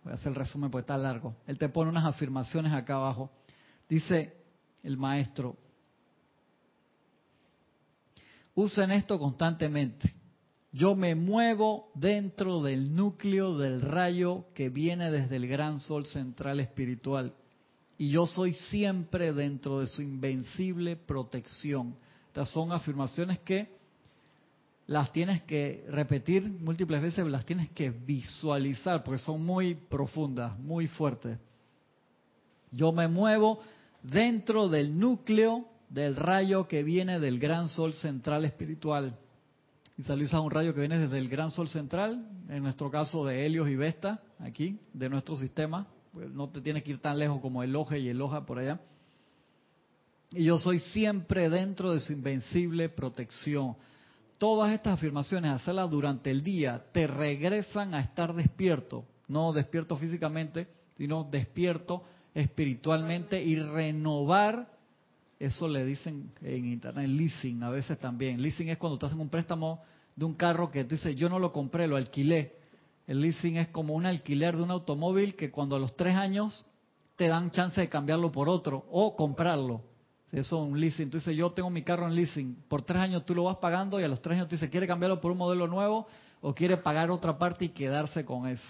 [0.05, 1.35] Voy a hacer el resumen porque está largo.
[1.47, 3.31] Él te pone unas afirmaciones acá abajo.
[3.89, 4.37] Dice
[4.83, 5.57] el maestro,
[8.53, 10.13] usen esto constantemente.
[10.71, 16.59] Yo me muevo dentro del núcleo del rayo que viene desde el gran sol central
[16.59, 17.33] espiritual
[17.97, 21.95] y yo soy siempre dentro de su invencible protección.
[22.27, 23.74] Estas son afirmaciones que
[24.87, 30.87] las tienes que repetir múltiples veces, las tienes que visualizar porque son muy profundas, muy
[30.87, 31.39] fuertes.
[32.71, 33.59] Yo me muevo
[34.03, 39.17] dentro del núcleo del rayo que viene del gran sol central espiritual.
[39.97, 43.45] Y a un rayo que viene desde el gran sol central, en nuestro caso de
[43.45, 47.39] Helios y Vesta, aquí, de nuestro sistema, pues, no te tienes que ir tan lejos
[47.39, 48.81] como el Oje y el Hoja por allá.
[50.31, 53.77] Y yo soy siempre dentro de su invencible protección.
[54.37, 60.67] Todas estas afirmaciones, hacerlas durante el día, te regresan a estar despierto, no despierto físicamente,
[60.97, 64.69] sino despierto espiritualmente y renovar,
[65.39, 68.41] eso le dicen en internet, leasing a veces también.
[68.41, 69.81] Leasing es cuando te hacen un préstamo
[70.15, 72.53] de un carro que tú dices, yo no lo compré, lo alquilé.
[73.07, 76.65] El leasing es como un alquiler de un automóvil que cuando a los tres años
[77.15, 79.81] te dan chance de cambiarlo por otro o comprarlo.
[80.31, 81.09] Eso es un leasing.
[81.09, 82.63] Tú dices, yo tengo mi carro en leasing.
[82.67, 84.87] Por tres años tú lo vas pagando y a los tres años tú dices, ¿quiere
[84.87, 86.07] cambiarlo por un modelo nuevo
[86.41, 88.67] o quiere pagar otra parte y quedarse con eso?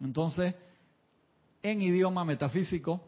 [0.00, 0.54] Entonces,
[1.62, 3.00] en idioma metafísico,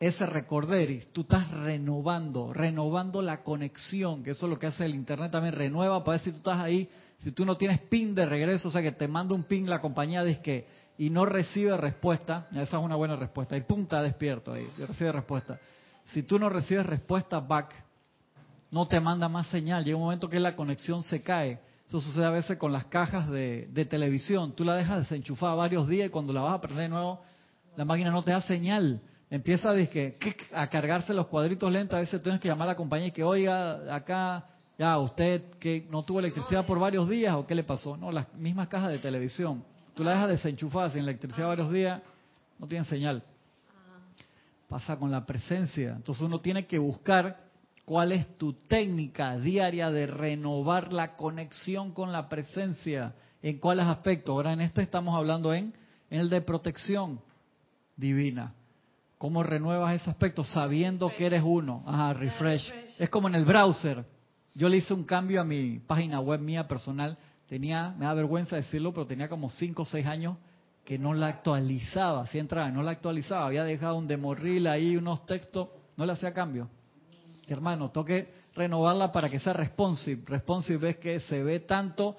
[0.00, 4.96] ese recorder, tú estás renovando, renovando la conexión, que eso es lo que hace el
[4.96, 6.88] Internet también, renueva para ver si tú estás ahí,
[7.18, 9.80] si tú no tienes pin de regreso, o sea que te manda un pin la
[9.80, 10.66] compañía que
[10.98, 15.58] y no recibe respuesta, esa es una buena respuesta, y punta despierto ahí, recibe respuesta.
[16.06, 17.74] Si tú no recibes respuesta back,
[18.70, 21.60] no te manda más señal, llega un momento que la conexión se cae.
[21.86, 26.06] Eso sucede a veces con las cajas de, televisión, tú la dejas desenchufada varios días
[26.06, 27.20] y cuando la vas a prender de nuevo,
[27.76, 29.00] la máquina no te da señal.
[29.28, 31.96] Empieza a, a cargarse los cuadritos lentos.
[31.96, 34.44] A veces tienes que llamar a la compañía y que, oiga, acá,
[34.78, 37.96] ya, usted que no tuvo electricidad por varios días o qué le pasó.
[37.96, 39.64] No, las mismas cajas de televisión.
[39.94, 42.02] Tú la dejas desenchufada sin electricidad varios días,
[42.58, 43.22] no tiene señal.
[44.72, 45.92] Pasa con la presencia.
[45.96, 47.44] Entonces uno tiene que buscar
[47.84, 53.14] cuál es tu técnica diaria de renovar la conexión con la presencia.
[53.42, 54.32] ¿En cuáles aspectos?
[54.32, 55.74] Ahora en este estamos hablando en,
[56.08, 57.20] en el de protección
[57.96, 58.54] divina.
[59.18, 61.84] ¿Cómo renuevas ese aspecto sabiendo que eres uno?
[61.86, 62.72] Ajá, refresh.
[62.98, 64.06] Es como en el browser.
[64.54, 67.18] Yo le hice un cambio a mi página web mía personal.
[67.46, 70.38] Tenía, me da vergüenza decirlo, pero tenía como 5 o 6 años
[70.84, 72.26] que no la actualizaba.
[72.26, 73.46] Si entraba, no la actualizaba.
[73.46, 76.68] Había dejado un demorril ahí, unos textos, no le hacía cambio.
[77.46, 80.22] Hermano, toque renovarla para que sea responsive.
[80.26, 82.16] Responsive es que se ve tanto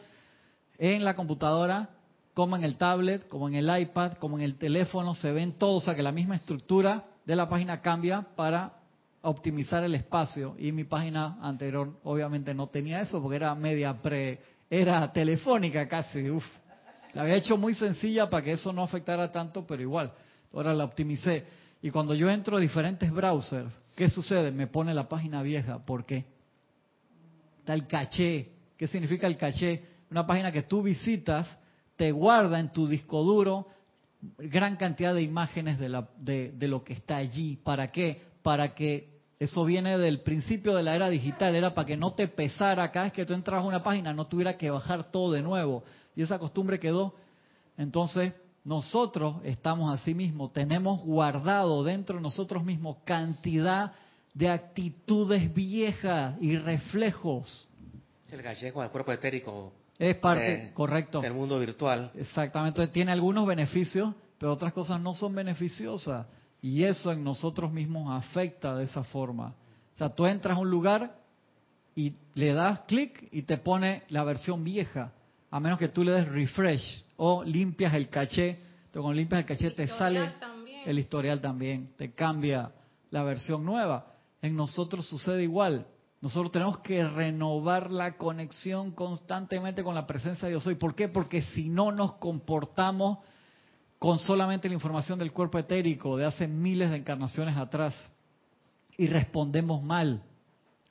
[0.77, 1.89] en la computadora
[2.33, 5.83] como en el tablet, como en el iPad, como en el teléfono, se ven todos,
[5.83, 8.73] o sea que la misma estructura de la página cambia para
[9.21, 10.55] optimizar el espacio.
[10.57, 14.39] Y mi página anterior obviamente no tenía eso porque era media pre,
[14.69, 16.45] era telefónica casi, uf.
[17.13, 20.11] La había hecho muy sencilla para que eso no afectara tanto, pero igual,
[20.53, 21.45] ahora la optimicé.
[21.81, 24.51] Y cuando yo entro a diferentes browsers, ¿qué sucede?
[24.51, 25.85] Me pone la página vieja.
[25.85, 26.25] ¿Por qué?
[27.59, 28.51] Está el caché.
[28.77, 29.83] ¿Qué significa el caché?
[30.09, 31.47] Una página que tú visitas
[31.95, 33.67] te guarda en tu disco duro
[34.37, 37.57] gran cantidad de imágenes de, la, de, lo que está allí.
[37.57, 38.21] ¿Para qué?
[38.41, 39.09] Para que
[39.39, 43.05] eso viene del principio de la era digital, era para que no te pesara cada
[43.05, 45.83] vez que tú entras a una página, no tuviera que bajar todo de nuevo.
[46.15, 47.13] Y esa costumbre quedó.
[47.77, 48.33] Entonces,
[48.63, 53.91] nosotros estamos así mismo, tenemos guardado dentro de nosotros mismos cantidad
[54.33, 57.67] de actitudes viejas y reflejos.
[58.25, 61.21] Es el gallego del cuerpo etérico es parte, correcto.
[61.21, 62.11] Del mundo virtual.
[62.15, 66.25] Exactamente, tiene algunos beneficios, pero otras cosas no son beneficiosas.
[66.61, 69.53] Y eso en nosotros mismos afecta de esa forma.
[69.95, 71.15] O sea, tú entras a un lugar
[71.95, 75.11] y le das clic y te pone la versión vieja,
[75.53, 78.49] a menos que tú le des refresh o limpias el caché.
[78.49, 80.33] Entonces, cuando limpias el caché te sale
[80.83, 82.71] el historial también, te cambia
[83.11, 84.07] la versión nueva.
[84.41, 85.85] En nosotros sucede igual.
[86.21, 90.73] Nosotros tenemos que renovar la conexión constantemente con la presencia de Dios hoy.
[90.73, 91.07] ¿Por qué?
[91.07, 93.19] Porque si no nos comportamos
[93.99, 97.93] con solamente la información del cuerpo etérico de hace miles de encarnaciones atrás
[98.97, 100.23] y respondemos mal.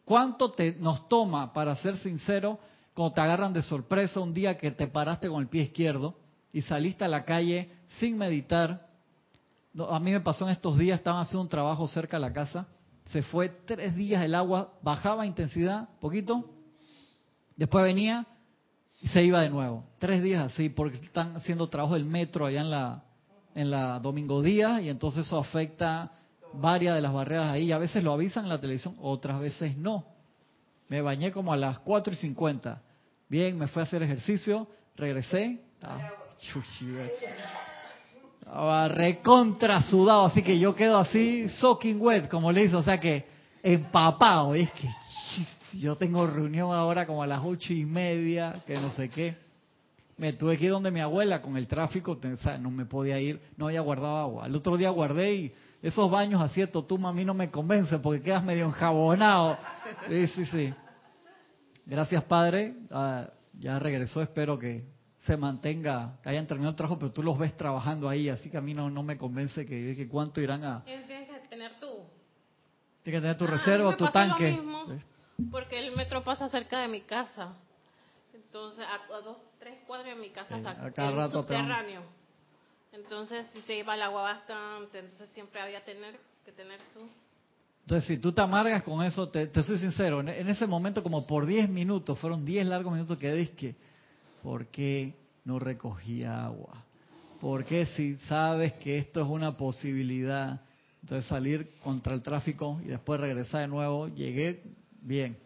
[0.05, 2.61] ¿Cuánto te, nos toma, para ser sincero,
[2.95, 6.15] cuando te agarran de sorpresa un día que te paraste con el pie izquierdo
[6.53, 7.71] y saliste a la calle
[8.01, 8.89] sin meditar?
[9.89, 12.67] A mí me pasó en estos días, estaban haciendo un trabajo cerca de la casa
[13.13, 16.51] se fue tres días el agua, bajaba intensidad, poquito,
[17.57, 18.27] después venía
[19.01, 19.85] y se iba de nuevo.
[19.99, 23.05] Tres días así, porque están haciendo trabajo del metro allá en la,
[23.55, 26.13] en la Domingo Díaz y entonces eso afecta
[26.55, 27.73] varias de las barreras ahí.
[27.73, 30.07] A veces lo avisan en la televisión, otras veces no.
[30.93, 32.83] Me bañé como a las 4 y 50.
[33.27, 35.59] Bien, me fui a hacer ejercicio, regresé.
[38.41, 43.01] Estaba recontra sudado, así que yo quedo así, soaking wet, como le dice, o sea
[43.01, 43.25] que
[43.63, 44.55] empapado.
[44.55, 44.91] es que
[45.79, 49.35] yo tengo reunión ahora como a las ocho y media, que no sé qué.
[50.19, 52.21] Me tuve que ir donde mi abuela con el tráfico,
[52.61, 54.47] no me podía ir, no había guardado agua.
[54.47, 58.03] El otro día guardé y esos baños así de totuma a mí no me convencen
[58.03, 59.57] porque quedas medio enjabonado.
[60.07, 60.75] Sí, sí, sí.
[61.87, 62.75] Gracias, Padre.
[62.91, 63.29] Ah,
[63.59, 64.85] ya regresó, espero que
[65.19, 68.57] se mantenga, que hayan terminado el trabajo, pero tú los ves trabajando ahí, así que
[68.57, 70.83] a mí no, no me convence que, que cuánto irán a...
[70.85, 72.07] Tienes que tener tú.
[73.03, 74.61] Tienes que tener tu ah, reserva, tu tanque.
[75.51, 77.55] porque el metro pasa cerca de mi casa.
[78.35, 82.03] Entonces, a, dos, tres cuadras de mi casa hasta el subterráneo.
[82.93, 87.09] Entonces, si se iba el agua bastante, entonces siempre había tener, que tener su...
[87.83, 91.47] Entonces, si tú te amargas con eso, te, soy sincero, en, ese momento como por
[91.47, 93.75] 10 minutos, fueron 10 largos minutos que dije,
[94.43, 95.15] ¿por qué
[95.45, 96.85] no recogía agua?
[97.41, 100.61] ¿Por qué si sabes que esto es una posibilidad?
[101.03, 104.63] Entonces salir contra el tráfico y después regresar de nuevo, llegué
[105.01, 105.37] bien.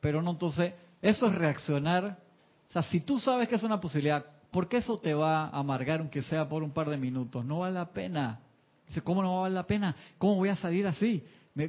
[0.00, 2.18] Pero no, entonces, eso es reaccionar.
[2.68, 5.58] O sea, si tú sabes que es una posibilidad, ¿por qué eso te va a
[5.58, 7.42] amargar aunque sea por un par de minutos?
[7.46, 8.40] No vale la pena.
[8.86, 9.96] Dice, ¿cómo no vale la pena?
[10.18, 11.24] ¿Cómo voy a salir así?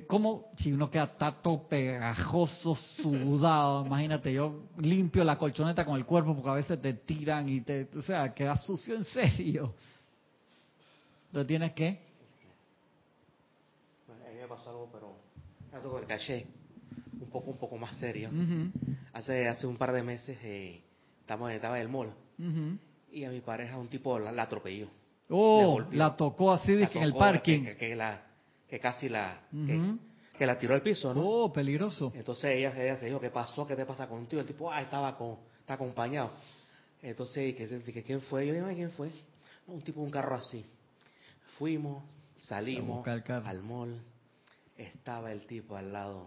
[0.07, 0.51] ¿Cómo?
[0.59, 6.49] Si uno queda tato pegajoso, sudado, imagínate, yo limpio la colchoneta con el cuerpo porque
[6.49, 9.73] a veces te tiran y te, o sea, queda sucio en serio.
[11.27, 11.99] Entonces tienes que...
[14.09, 15.15] a mí me pasó algo, pero
[15.73, 16.47] algo el caché,
[17.19, 18.29] un poco, un poco más serio.
[19.11, 20.81] Hace, hace un par de meses eh,
[21.21, 22.13] estamos, estaba en el mall
[23.11, 24.88] y a mi pareja un tipo la, atropelló.
[25.29, 27.63] Oh, la tocó así de que en el parking.
[27.77, 28.21] Que, la,
[28.70, 29.41] que casi la...
[30.38, 31.22] que, la tiró al piso, ¿no?
[31.22, 32.11] Oh, peligroso.
[32.16, 33.66] Entonces ella, ella se dijo, ¿qué pasó?
[33.66, 34.41] ¿Qué te pasa contigo?
[34.41, 36.32] El tipo, ah, estaba con, está acompañado.
[37.01, 38.47] Entonces, ¿qué, ¿quién fue?
[38.47, 39.11] Yo le dije, ¿quién fue?
[39.68, 40.66] un tipo un carro así.
[41.57, 42.03] Fuimos,
[42.38, 44.01] salimos al mall.
[44.78, 46.26] Estaba el tipo al lado.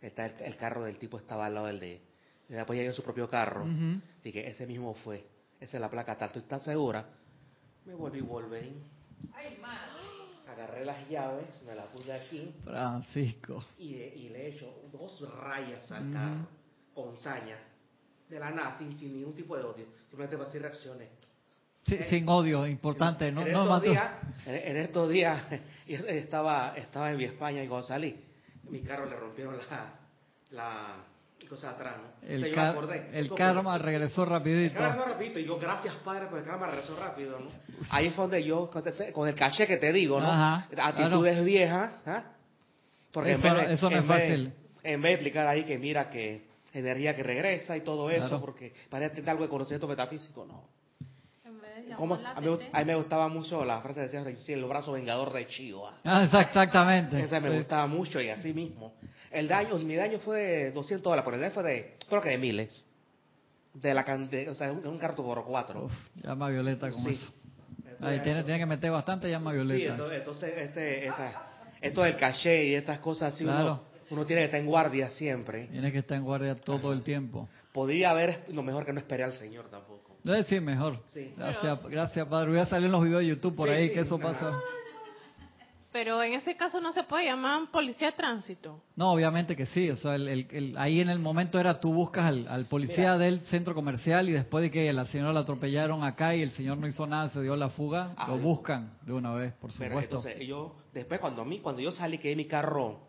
[0.00, 2.00] Está el, carro del tipo estaba al lado del de
[2.48, 3.66] después llegué en su propio carro.
[4.24, 5.24] Dije, ese mismo fue.
[5.60, 6.32] Esa es la placa tal.
[6.32, 7.06] ¿Tú estás segura?
[7.84, 8.82] Me volví Wolverine.
[9.34, 9.58] Ay,
[10.52, 12.52] Agarré las llaves, me las puse aquí.
[12.64, 13.64] Francisco.
[13.78, 16.46] Y, le he hecho dos rayas al carro
[16.94, 17.58] con saña.
[18.28, 19.86] De la nada, sin, ningún tipo de odio.
[20.08, 21.08] Simplemente para hacer reacciones.
[21.84, 23.28] Sí, eh, sin odio, importante.
[23.28, 24.12] En, no, en, estos días,
[24.46, 25.42] en, estos días,
[25.86, 28.22] estaba, estaba en mi España y cuando salí,
[28.68, 29.94] mi carro le rompieron la,
[30.50, 30.96] la,
[31.50, 32.28] cosas atrás, ¿no?
[32.28, 34.72] El, el karma regresó rapidito.
[34.72, 35.40] El karma rapidito.
[35.40, 37.46] Y yo, gracias Padre, porque el karma regresó rápido, ¿no?
[37.90, 38.70] Ahí fue donde yo,
[39.12, 40.30] con el caché que te digo, ¿no?
[40.30, 42.24] Ajá, Actitudes viejas, ¿ah?
[43.12, 44.52] Porque eso, eso no es fácil.
[44.84, 48.72] en vez de explicar ahí que mira que energía que regresa y todo eso, porque
[48.88, 50.64] parece tener algo de conocimiento metafísico, no.
[51.96, 52.14] ¿Cómo?
[52.14, 55.48] A, mí, a, mí, me gustaba mucho la frase que decía, el brazo vengador de
[55.48, 55.98] Chiva.
[56.04, 57.20] Ah, exactamente.
[57.20, 58.94] Esa me gustaba mucho y así mismo.
[59.30, 62.30] El daño, mi daño fue de 200 dólares, pero el daño fue de, creo que
[62.30, 62.86] de miles.
[63.74, 65.84] De la cantidad, o sea, un, un carto por cuatro.
[65.84, 67.32] Uf, llama Violeta con eso.
[68.00, 69.96] Ahí tiene, tiene, que meter bastante llama Violeta.
[69.96, 71.10] Sí, entonces, este,
[71.80, 75.66] esto del caché y estas cosas así, uno, uno, tiene que estar en guardia siempre.
[75.66, 77.48] Tiene que estar en guardia todo el tiempo.
[77.72, 80.16] Podría haber, lo mejor que no esperé al Señor tampoco.
[80.24, 80.96] Debe decir mejor.
[81.06, 81.32] Sí.
[81.36, 82.50] Gracias, gracias, Padre.
[82.50, 84.60] Voy a salir en los videos de YouTube por ahí que eso pasa.
[85.92, 88.80] Pero en ese caso no se puede llamar policía de tránsito.
[88.94, 89.90] No, obviamente que sí.
[89.90, 94.28] O sea, el, ahí en el momento era tú buscas al, policía del centro comercial
[94.28, 97.28] y después de que la señora la atropellaron acá y el señor no hizo nada,
[97.30, 99.94] se dio la fuga, ah, lo buscan de una vez, por supuesto.
[99.94, 103.00] Pero entonces yo, después cuando a mí, cuando yo salí que de mi carro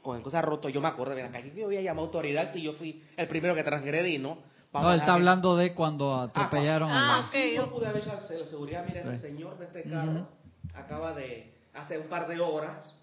[0.00, 2.52] con el cosa roto, yo me acuerdo de la calle, yo voy a llamar autoridad
[2.52, 4.38] si yo fui el primero que transgredí, ¿no?
[4.72, 8.86] no, él está hablando de cuando ah, atropellaron a ah, Yo pude haber la seguridad,
[8.88, 10.28] mira, el señor de este carro
[10.74, 12.94] acaba de hace un par de horas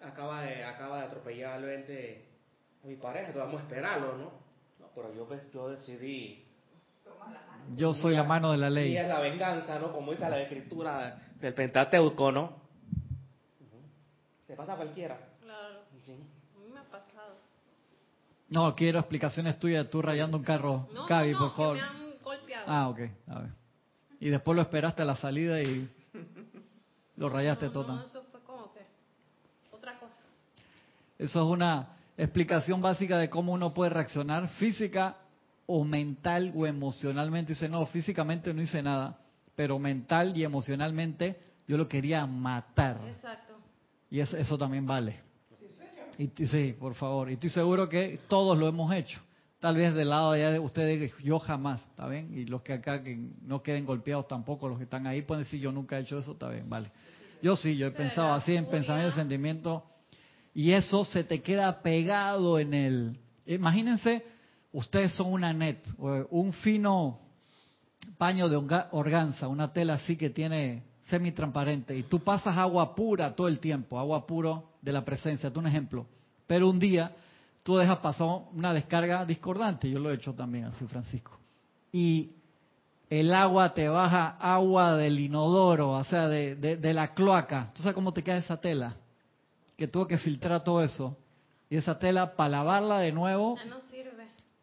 [0.00, 4.32] acaba de, acaba de atropellar a mi pareja, entonces vamos a esperarlo, ¿no?
[4.78, 6.44] no pero yo, pues, yo decidí...
[7.76, 8.92] Yo soy la mano de la ley.
[8.92, 9.92] Y es la venganza, ¿no?
[9.92, 12.62] Como dice la escritura del Pentateuco, ¿no?
[14.46, 15.18] ¿Te pasa a cualquiera?
[15.42, 15.80] Claro.
[16.02, 16.12] Sí.
[16.12, 17.36] A mí me ha pasado.
[18.48, 20.88] No, quiero explicaciones tuyas, tú rayando un carro.
[20.94, 21.76] No, Cavi, no, por favor.
[21.76, 22.64] me han golpeado.
[22.66, 23.00] Ah, ok.
[23.26, 23.50] A ver.
[24.20, 25.90] Y después lo esperaste a la salida y...
[27.18, 28.04] Lo rayaste todo.
[28.04, 28.80] eso fue como que
[29.72, 30.14] otra cosa.
[31.18, 35.16] Eso es una explicación básica de cómo uno puede reaccionar física
[35.66, 37.54] o mental o emocionalmente.
[37.54, 39.18] Dice, no, físicamente no hice nada,
[39.56, 43.00] pero mental y emocionalmente yo lo quería matar.
[43.08, 43.54] Exacto.
[44.10, 45.20] Y eso, eso también vale.
[46.18, 47.30] Y, sí, por favor.
[47.30, 49.20] Y estoy seguro que todos lo hemos hecho.
[49.60, 52.32] Tal vez del lado allá de ustedes, yo jamás, ¿está bien?
[52.32, 55.60] Y los que acá que no queden golpeados tampoco, los que están ahí pueden decir,
[55.60, 56.92] yo nunca he hecho eso, está bien, vale.
[57.42, 59.84] Yo sí, yo he pensado así en pensamiento y sentimiento,
[60.54, 63.18] y eso se te queda pegado en el...
[63.46, 64.24] Imagínense,
[64.72, 65.78] ustedes son una net,
[66.30, 67.18] un fino
[68.16, 68.56] paño de
[68.92, 73.98] organza, una tela así que tiene semi-transparente, y tú pasas agua pura todo el tiempo,
[73.98, 76.06] agua puro de la presencia, tú un ejemplo.
[76.46, 77.12] Pero un día
[77.68, 81.38] tú dejas pasar una descarga discordante, yo lo he hecho también así, Francisco.
[81.92, 82.30] Y
[83.10, 87.70] el agua te baja agua del inodoro, o sea, de, de, la cloaca.
[87.74, 88.94] ¿Tú sabes cómo te queda esa tela?
[89.76, 91.18] Que tuvo que filtrar todo eso.
[91.68, 93.58] Y esa tela, para lavarla de nuevo...
[93.58, 93.87] sirve.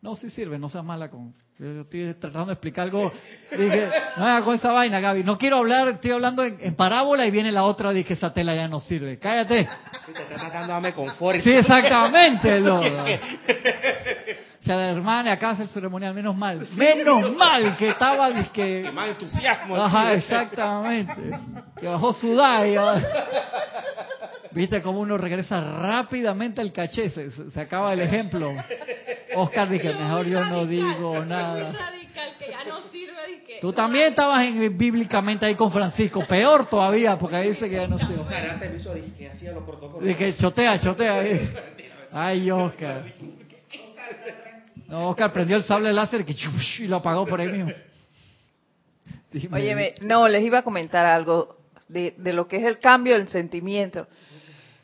[0.05, 1.33] No, sí sirve, no seas mala con...
[1.57, 3.11] Yo estoy tratando de explicar algo.
[3.49, 5.23] Dije, no haga con esa vaina, Gaby.
[5.23, 8.67] No quiero hablar, estoy hablando en, parábola y viene la otra, dije, esa tela ya
[8.67, 9.17] no sirve.
[9.17, 9.61] Cállate.
[9.61, 11.39] Está tratando de darme confort.
[11.39, 12.61] Sí, exactamente.
[12.61, 12.83] o
[14.59, 16.67] sea, la hermana de hacer su ceremonial, menos mal.
[16.75, 18.91] Menos mal que estaba, dije...
[18.91, 19.75] Más entusiasmo.
[19.75, 21.35] Ajá, exactamente.
[21.79, 22.35] Que bajó su
[24.55, 28.55] Viste cómo uno regresa rápidamente al caché, se, acaba el ejemplo.
[29.35, 31.73] Oscar dice, mejor yo no digo nada.
[33.59, 37.87] Tú también estabas en, bíblicamente ahí con Francisco, peor todavía, porque ahí dice que ya
[37.87, 38.23] no sirve.
[40.01, 41.21] Dije, chotea, chotea.
[42.13, 43.03] Ay, Oscar.
[44.87, 46.25] No, Oscar prendió el sable láser
[46.79, 47.71] y lo apagó por ahí mismo.
[49.51, 51.57] Oye, no, les iba a comentar algo
[51.89, 54.07] de, de lo que es el cambio del sentimiento.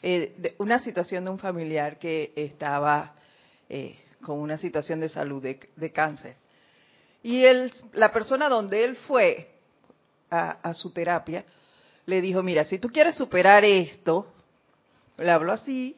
[0.04, 3.14] Eh, de una situación de un familiar que estaba
[3.70, 6.36] eh, con una situación de salud de, cáncer.
[7.22, 9.52] Y él, la persona donde él fue
[10.32, 11.45] a, su terapia
[12.08, 14.34] le dijo, mira, si tú quieres superar esto,
[15.18, 15.95] le habló así,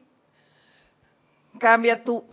[1.58, 2.24] cambia tu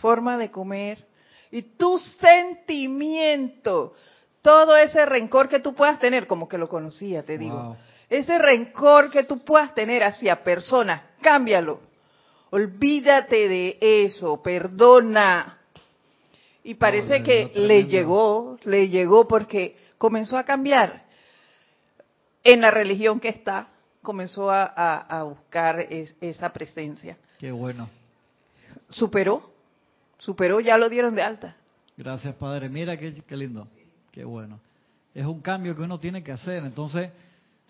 [0.00, 1.06] forma de comer
[1.52, 3.94] y tu sentimiento,
[4.42, 7.76] todo ese rencor que tú puedas tener, como que lo conocía, te digo,
[8.10, 11.80] ese rencor que tú puedas tener hacia personas cámbialo.
[12.50, 15.58] Olvídate de eso, perdona.
[16.64, 21.04] Y parece que le llegó, le llegó porque comenzó a cambiar.
[22.42, 23.68] En la religión que está,
[24.02, 27.16] comenzó a, buscar esa presencia.
[27.38, 27.88] Qué bueno.
[28.88, 29.52] Superó,
[30.18, 31.56] superó, ya lo dieron de alta.
[31.96, 32.68] Gracias, Padre.
[32.68, 33.68] Mira qué, qué lindo,
[34.10, 34.58] qué bueno.
[35.14, 36.64] Es un cambio que uno tiene que hacer.
[36.64, 37.10] Entonces,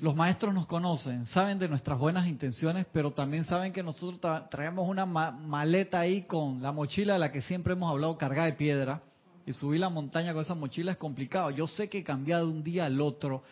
[0.01, 4.20] los maestros nos conocen, saben de nuestras buenas intenciones, pero también saben que nosotros
[4.51, 8.55] traemos una maleta ahí con la mochila de la que siempre hemos hablado cargada de
[8.55, 9.03] piedra.
[9.46, 11.51] Y subir la montaña con esa mochila es complicado.
[11.51, 13.42] Yo sé que cambia de un día al otro.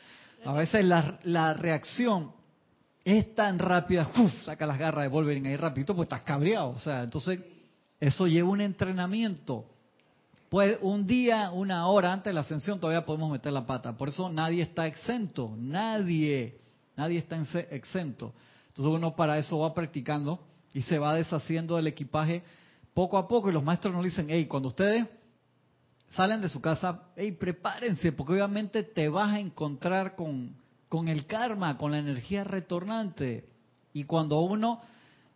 [0.45, 2.33] A veces la, reacción
[3.05, 4.33] es tan rápida, ¡uf!
[4.45, 6.71] saca las garras de Wolverine ahí rapidito, pues estás cabreado.
[6.71, 7.41] O sea, entonces
[7.99, 9.67] eso lleva un entrenamiento.
[10.49, 13.97] Pues un día, una hora antes de la ascensión todavía podemos meter la pata.
[13.97, 16.59] Por eso nadie está exento, nadie,
[16.97, 17.37] nadie está
[17.71, 18.33] exento.
[18.69, 20.41] Entonces uno para eso va practicando
[20.73, 22.43] y se va deshaciendo del equipaje
[22.95, 25.07] poco a poco y los maestros nos dicen, hey, cuando ustedes
[26.13, 30.57] salen de su casa, hey, prepárense, porque obviamente te vas a encontrar con,
[30.89, 33.49] con el karma, con la energía retornante.
[33.93, 34.81] Y cuando uno,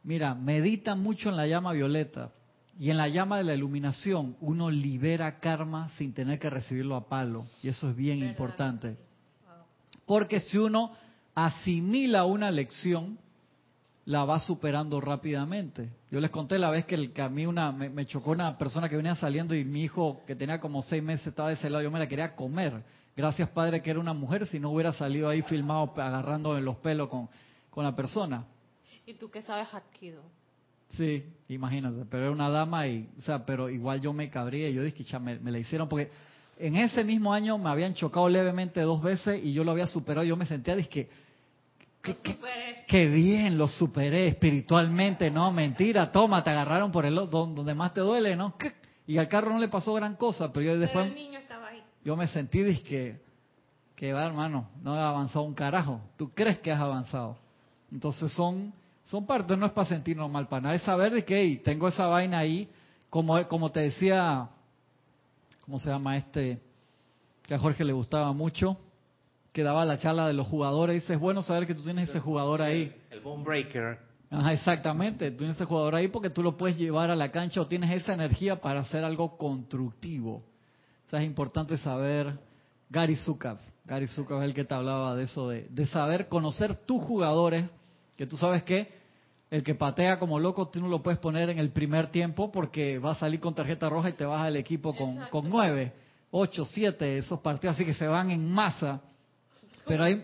[0.04, 2.30] mira, medita mucho en la llama violeta,
[2.78, 7.08] y en la llama de la iluminación uno libera karma sin tener que recibirlo a
[7.08, 7.46] palo.
[7.62, 8.96] Y eso es bien importante.
[10.06, 10.92] Porque si uno
[11.34, 13.18] asimila una lección,
[14.04, 15.90] la va superando rápidamente.
[16.10, 18.96] Yo les conté la vez que, el, a mí una, me, chocó una persona que
[18.96, 21.90] venía saliendo y mi hijo, que tenía como seis meses, estaba de ese lado, yo
[21.90, 22.82] me la quería comer.
[23.16, 26.76] Gracias, padre, que era una mujer, si no hubiera salido ahí filmado agarrando en los
[26.78, 27.28] pelos con,
[27.70, 28.44] con la persona.
[29.06, 30.22] ¿Y tú qué sabes, Arquido?
[30.92, 34.74] Sí, imagínate, pero era una dama y, o sea, pero igual yo me cabría y
[34.74, 36.10] yo dije, ya me, la hicieron porque
[36.58, 40.24] en ese mismo año me habían chocado levemente dos veces y yo lo había superado.
[40.26, 41.08] Yo me sentía, dije,
[42.86, 48.00] qué, bien, lo superé espiritualmente, no, mentira, toma, te agarraron por el donde más te
[48.00, 48.54] duele, ¿no?
[49.06, 51.12] Y al carro no le pasó gran cosa, pero yo después,
[52.04, 53.20] yo me sentí, dije,
[53.96, 56.00] que va, hermano, no he avanzado un carajo.
[56.16, 57.38] ¿Tú crees que has avanzado?
[57.90, 58.72] Entonces son
[59.04, 62.06] son parte, no es para sentirnos mal para nada, es saber de que tengo esa
[62.06, 62.68] vaina ahí,
[63.10, 64.48] como, como te decía,
[65.64, 66.60] ¿cómo se llama este?
[67.42, 68.76] Que a Jorge le gustaba mucho,
[69.52, 72.20] que daba la charla de los jugadores, dice, es bueno saber que tú tienes ese
[72.20, 72.94] jugador ahí.
[73.10, 73.98] El, bone breaker.
[74.30, 77.60] Ajá, exactamente, tú tienes ese jugador ahí porque tú lo puedes llevar a la cancha
[77.60, 80.36] o tienes esa energía para hacer algo constructivo.
[81.06, 82.38] O sea, es importante saber,
[82.88, 86.76] Gary Zukav, Gary Zukav es el que te hablaba de eso, de, de saber conocer
[86.76, 87.68] tus jugadores,
[88.22, 88.88] que tú sabes que
[89.50, 93.00] el que patea como loco, tú no lo puedes poner en el primer tiempo porque
[93.00, 95.92] va a salir con tarjeta roja y te vas al equipo con, con nueve,
[96.30, 99.00] ocho, siete, esos partidos así que se van en masa.
[99.88, 100.22] Pero hay,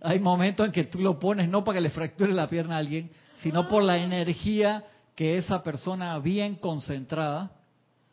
[0.00, 2.78] hay momentos en que tú lo pones no para que le fracture la pierna a
[2.78, 3.10] alguien,
[3.42, 4.82] sino por la energía
[5.14, 7.50] que esa persona bien concentrada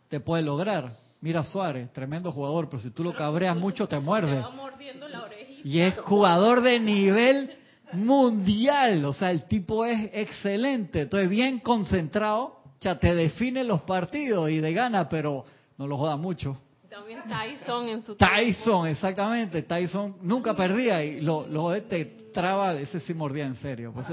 [0.09, 0.97] te puede lograr.
[1.21, 4.43] Mira Suárez, tremendo jugador, pero si tú lo cabreas mucho te muerde.
[5.63, 7.49] Y es jugador de nivel
[7.97, 14.49] mundial, o sea, el tipo es excelente, entonces bien concentrado, ya te define los partidos
[14.49, 15.45] y de gana, pero
[15.77, 16.57] no lo joda mucho.
[16.89, 22.99] También Tyson en su Tyson, exactamente, Tyson nunca perdía y lo, lo te traba, ese
[22.99, 24.07] sí mordía en serio, pues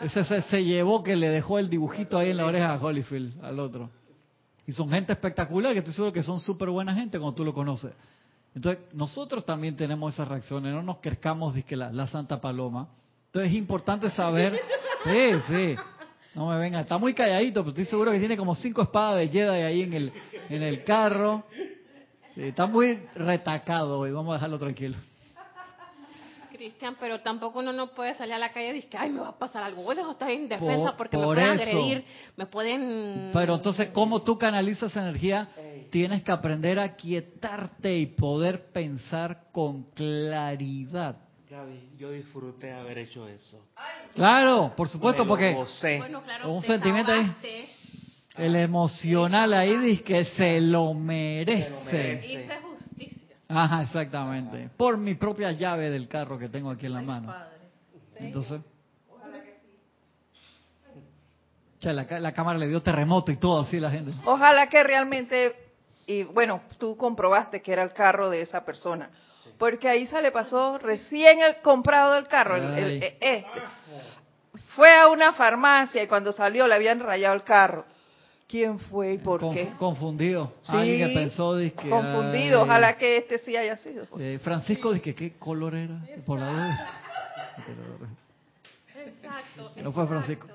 [0.00, 3.60] ese, se, llevó que le dejó el dibujito ahí en la oreja a Holyfield, al
[3.60, 3.90] otro.
[4.66, 7.54] Y son gente espectacular que estoy seguro que son súper buena gente cuando tú lo
[7.54, 7.92] conoces.
[8.54, 12.88] Entonces, nosotros también tenemos esas reacciones, no nos crezcamos de que la, la Santa Paloma.
[13.26, 14.60] Entonces, es importante saber.
[15.04, 15.76] Sí, sí.
[16.34, 19.28] No me venga, está muy calladito, pero estoy seguro que tiene como cinco espadas de
[19.28, 20.12] Jedi ahí en el,
[20.48, 21.44] en el carro.
[22.34, 24.96] está muy retacado hoy, vamos a dejarlo tranquilo.
[26.64, 29.28] Cristian, pero tampoco uno no puede salir a la calle y decir, ay, me va
[29.28, 29.82] a pasar algo.
[29.82, 32.04] Voy a estar en defensa porque me pueden agredir,
[32.36, 33.30] me pueden...
[33.34, 35.46] Pero entonces, ¿cómo tú canalizas energía?
[35.90, 41.16] Tienes que aprender a quietarte y poder pensar con claridad.
[41.50, 43.60] Gaby, yo disfruté haber hecho eso.
[44.14, 45.54] Claro, por supuesto, porque
[46.46, 47.30] un sentimiento ahí,
[48.38, 52.48] el emocional ahí dice que se lo merece.
[53.48, 54.70] Ajá, exactamente.
[54.76, 57.34] Por mi propia llave del carro que tengo aquí en la mano.
[58.16, 58.60] Entonces.
[61.80, 64.12] La, la, cámara le dio terremoto y todo así la gente.
[64.24, 65.54] Ojalá que realmente,
[66.06, 69.10] y bueno, tú comprobaste que era el carro de esa persona,
[69.58, 73.46] porque ahí se le pasó recién el comprado del carro, el, este.
[74.74, 77.84] Fue a una farmacia y cuando salió le habían rayado el carro.
[78.46, 79.72] ¿Quién fue y por qué?
[79.78, 80.52] Confundido.
[80.66, 82.62] Alguien que pensó que, confundido.
[82.62, 84.06] Ojalá que este sí haya sido.
[84.42, 86.00] Francisco dice ¿qué color era?
[86.26, 86.88] Por la
[88.96, 89.72] Exacto.
[89.82, 90.46] No fue Francisco.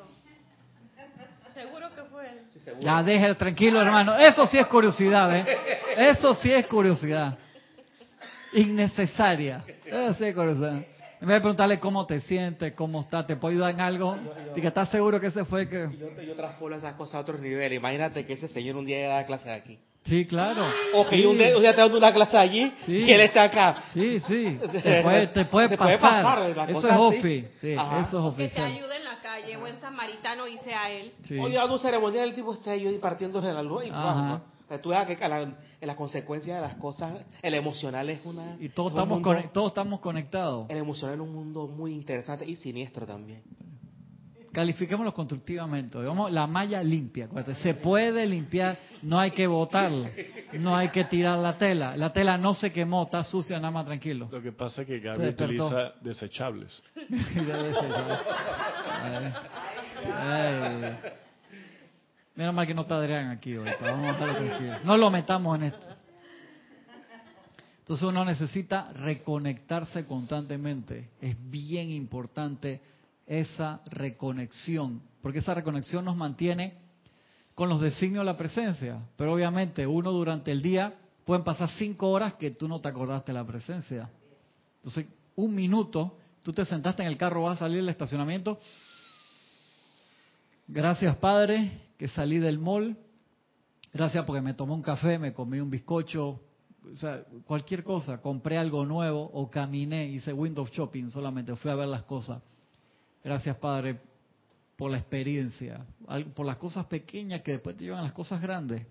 [1.53, 2.79] Seguro que fue él.
[2.79, 4.15] ya déjelo tranquilo, hermano.
[4.17, 5.57] Eso sí es curiosidad, ¿eh?
[5.97, 7.37] Eso sí es curiosidad.
[8.53, 9.63] Innecesaria.
[9.85, 10.81] Eso sí es curiosidad.
[11.21, 14.17] En vez de preguntarle cómo te sientes, cómo estás, ¿te puedo ayudar en algo?
[14.55, 15.89] Y que estás seguro que ese fue el que...
[15.97, 17.73] Yo, yo transpolo esas cosas a otro nivel.
[17.73, 19.79] Imagínate que ese señor un día da clase de aquí.
[20.05, 20.63] Sí, claro.
[20.93, 22.99] O que un, día, te dando una clase allí sí.
[22.99, 23.83] y él está acá.
[23.93, 24.57] Sí, sí.
[24.83, 26.69] Te puede, te puede pasar.
[26.69, 27.47] eso es ofi.
[27.59, 28.71] Sí, eso es oficial.
[28.71, 31.13] Que te ayude en la calle, buen samaritano, dice a él.
[31.23, 31.37] Sí.
[31.37, 33.85] Oye, dando ceremonial, el tipo está ahí partiéndose la luz.
[33.85, 33.91] Y
[34.77, 38.57] tú veas que la, la consecuencia de las cosas, el emocional es una...
[38.59, 40.69] Y todos, estamos, todos estamos conectados.
[40.69, 43.41] El emocional es un mundo muy interesante y siniestro también.
[44.51, 45.99] Califiquémoslo constructivamente.
[45.99, 47.29] Digamos, la malla limpia.
[47.61, 50.09] Se puede limpiar, no hay que botarla,
[50.53, 51.95] no hay que tirar la tela.
[51.95, 54.27] La tela no se quemó, está sucia, nada más tranquilo.
[54.31, 56.81] Lo que pasa es que Gaby utiliza desechables.
[62.39, 65.87] Menos mal que no está Adrián aquí hoy, vamos a No lo metamos en esto.
[67.79, 71.09] Entonces uno necesita reconectarse constantemente.
[71.19, 72.79] Es bien importante
[73.27, 76.75] esa reconexión, porque esa reconexión nos mantiene
[77.55, 79.01] con los designios de la presencia.
[79.17, 80.93] Pero obviamente uno durante el día
[81.25, 84.09] pueden pasar cinco horas que tú no te acordaste de la presencia.
[84.77, 88.57] Entonces, un minuto, tú te sentaste en el carro, vas a salir del estacionamiento.
[90.69, 92.97] Gracias, Padre, que salí del mall,
[93.91, 96.39] gracias porque me tomé un café, me comí un bizcocho,
[96.93, 101.75] o sea, cualquier cosa, compré algo nuevo o caminé, hice window shopping solamente, fui a
[101.75, 102.41] ver las cosas.
[103.21, 103.99] Gracias, Padre,
[104.77, 105.85] por la experiencia,
[106.33, 108.87] por las cosas pequeñas que después te llevan a las cosas grandes.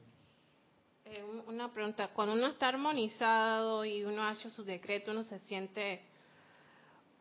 [1.06, 6.02] Eh, una pregunta, cuando uno está armonizado y uno hace su decreto, uno se siente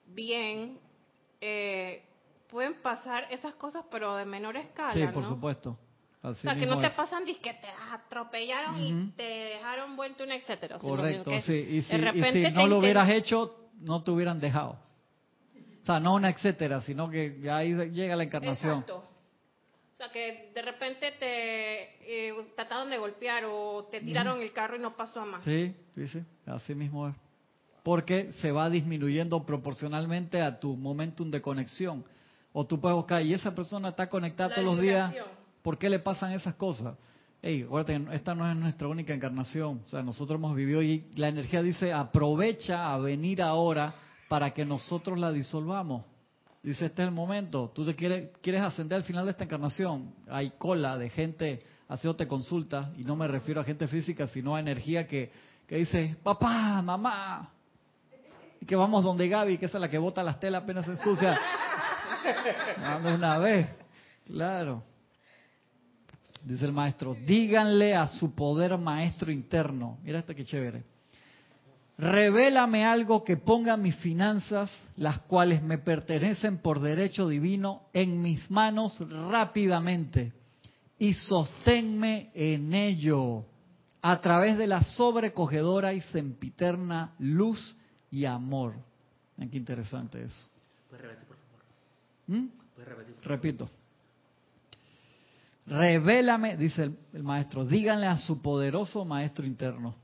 [0.08, 0.80] bien,
[1.40, 2.04] eh,
[2.50, 4.94] pueden pasar esas cosas, pero de menor escala.
[4.94, 5.78] Sí, por supuesto.
[6.22, 10.78] o sea, que no te pasan que te atropellaron y te dejaron vuelto un etcétera.
[10.78, 11.54] Correcto, sí.
[11.54, 11.98] Y si,
[12.52, 14.80] no lo hubieras hecho, no te hubieran dejado.
[15.82, 18.80] O sea, no una etcétera, sino que ya ahí llega la encarnación.
[18.80, 18.98] Exacto.
[18.98, 24.76] O sea, que de repente te eh, trataron de golpear o te tiraron el carro
[24.76, 25.44] y no pasó a más.
[25.44, 26.24] Sí, sí, sí.
[26.46, 27.16] Así mismo es.
[27.82, 32.06] Porque se va disminuyendo proporcionalmente a tu momentum de conexión.
[32.60, 35.14] O tú puedes buscar, y esa persona está conectada todos los días,
[35.62, 36.96] ¿por qué le pasan esas cosas?
[37.40, 39.84] Hey, acuérdate, esta no es nuestra única encarnación.
[39.86, 43.94] O sea, nosotros hemos vivido y la energía dice, aprovecha a venir ahora
[44.28, 46.04] para que nosotros la disolvamos.
[46.64, 47.72] Dice, este es el momento.
[47.76, 50.16] Tú te quieres, quieres ascender al final de esta encarnación.
[50.28, 54.60] Hay cola de gente haciéndote consulta, y no me refiero a gente física, sino a
[54.60, 55.32] energía que,
[55.68, 57.52] que dice, papá, mamá,
[58.60, 61.40] y que vamos donde Gaby, que es la que bota las telas apenas se ensucia.
[62.82, 63.68] Dando una vez,
[64.26, 64.84] claro.
[66.44, 69.98] Dice el maestro, díganle a su poder maestro interno.
[70.04, 70.84] Mira esto que chévere.
[71.98, 78.50] Revélame algo que ponga mis finanzas, las cuales me pertenecen por derecho divino, en mis
[78.52, 80.32] manos rápidamente
[81.00, 83.46] y sosténme en ello
[84.02, 87.78] a través de la sobrecogedora y sempiterna luz
[88.10, 88.76] y amor.
[89.38, 90.48] Qué interesante eso.
[90.90, 91.62] ¿Puedes repetir, por favor?
[92.28, 92.46] ¿Mm?
[93.24, 93.70] Repito.
[95.66, 99.96] revélame, dice el, maestro, díganle a su poderoso maestro interno,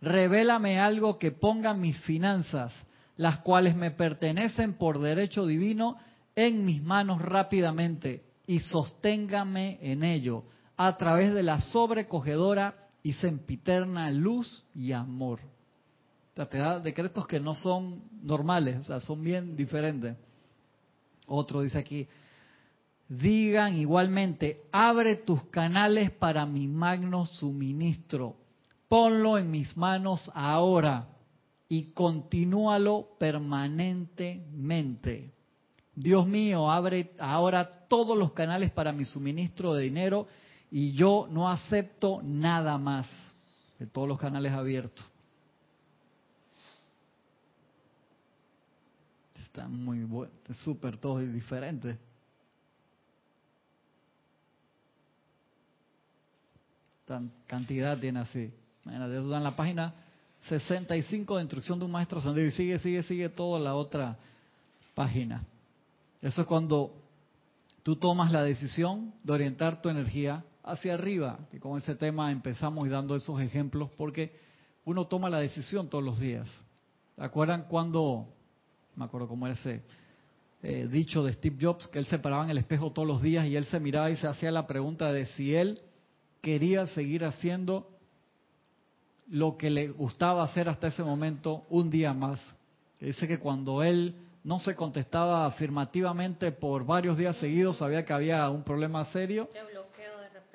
[0.00, 2.72] revélame algo que ponga mis finanzas,
[3.16, 5.96] las cuales me pertenecen por derecho divino,
[6.36, 10.44] en mis manos rápidamente y sosténgame en ello
[10.76, 15.40] a través de la sobrecogedora y sempiterna luz y amor.
[15.40, 20.16] O sea, te da decretos que no son normales, o sea, son bien diferentes.
[21.28, 22.08] Otro dice aquí,
[23.08, 28.36] digan igualmente, abre tus canales para mi magno suministro,
[28.88, 31.06] ponlo en mis manos ahora
[31.68, 35.34] y continúalo permanentemente.
[35.94, 40.26] Dios mío, abre ahora todos los canales para mi suministro de dinero
[40.70, 43.06] y yo no acepto nada más
[43.78, 45.04] de todos los canales abiertos.
[49.48, 50.32] Está muy bueno,
[50.62, 51.98] súper todo diferente.
[57.06, 58.52] Tan cantidad tiene así.
[58.84, 59.94] De eso en la página
[60.48, 64.16] 65 de instrucción de un maestro sandero y sigue, sigue, sigue toda la otra
[64.94, 65.42] página.
[66.20, 66.94] Eso es cuando
[67.82, 72.88] tú tomas la decisión de orientar tu energía hacia arriba, que con ese tema empezamos
[72.88, 74.38] dando esos ejemplos, porque
[74.84, 76.48] uno toma la decisión todos los días.
[77.16, 78.28] ¿Se acuerdan cuando,
[78.98, 79.82] me acuerdo cómo era ese
[80.62, 83.46] eh, dicho de Steve Jobs, que él se paraba en el espejo todos los días
[83.46, 85.80] y él se miraba y se hacía la pregunta de si él
[86.40, 87.88] quería seguir haciendo
[89.28, 92.40] lo que le gustaba hacer hasta ese momento un día más.
[92.98, 98.50] Dice que cuando él no se contestaba afirmativamente por varios días seguidos, sabía que había
[98.50, 99.48] un problema serio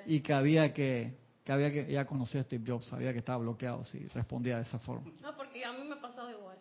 [0.06, 1.14] y que había que,
[1.46, 4.64] que había que, ya conocía a Steve Jobs, sabía que estaba bloqueado si respondía de
[4.64, 5.10] esa forma.
[5.22, 6.58] No, porque a mí me ha pasado igual.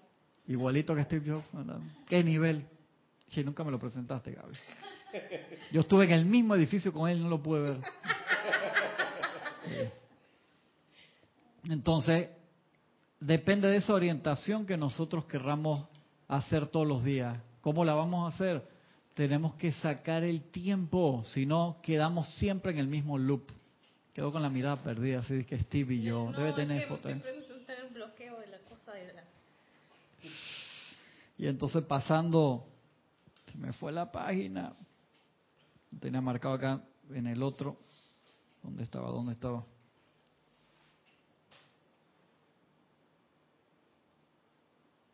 [0.46, 1.46] Igualito que Steve Jobs,
[2.06, 2.66] ¿qué nivel?
[3.28, 4.54] Si nunca me lo presentaste, Gaby.
[5.72, 7.80] Yo estuve en el mismo edificio con él no lo pude ver.
[11.68, 12.28] Entonces,
[13.20, 15.86] depende de esa orientación que nosotros querramos
[16.28, 17.38] hacer todos los días.
[17.60, 18.66] ¿Cómo la vamos a hacer?
[19.14, 23.50] Tenemos que sacar el tiempo, si no quedamos siempre en el mismo loop.
[24.12, 26.32] Quedo con la mirada perdida, así que Steve y yo.
[26.32, 27.08] Debe tener foto.
[31.42, 32.68] Y entonces pasando,
[33.58, 34.72] me fue la página,
[35.98, 36.80] tenía marcado acá
[37.10, 37.80] en el otro,
[38.62, 39.10] ¿dónde estaba?
[39.10, 39.66] ¿Dónde estaba?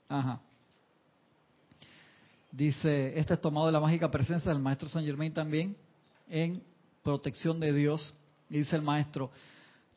[0.07, 0.43] Ajá.
[2.53, 5.79] Dice, este es tomado de la mágica presencia del maestro Saint Germain también,
[6.29, 6.63] en
[7.03, 8.15] protección de Dios.
[8.51, 9.31] Y dice el maestro,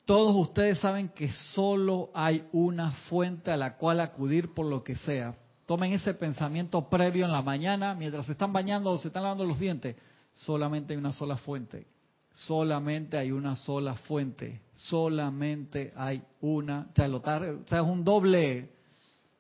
[0.06, 4.96] todos ustedes saben que solo hay una fuente a la cual acudir por lo que
[4.96, 5.36] sea.
[5.66, 9.46] Tomen ese pensamiento previo en la mañana, mientras se están bañando o se están lavando
[9.46, 9.96] los dientes.
[10.34, 11.88] Solamente hay una sola fuente.
[12.32, 14.62] Solamente hay una sola fuente.
[14.74, 16.88] Solamente hay una.
[16.90, 18.70] O sea, es un doble.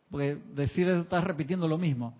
[0.10, 2.14] Porque decir eso estás repitiendo lo mismo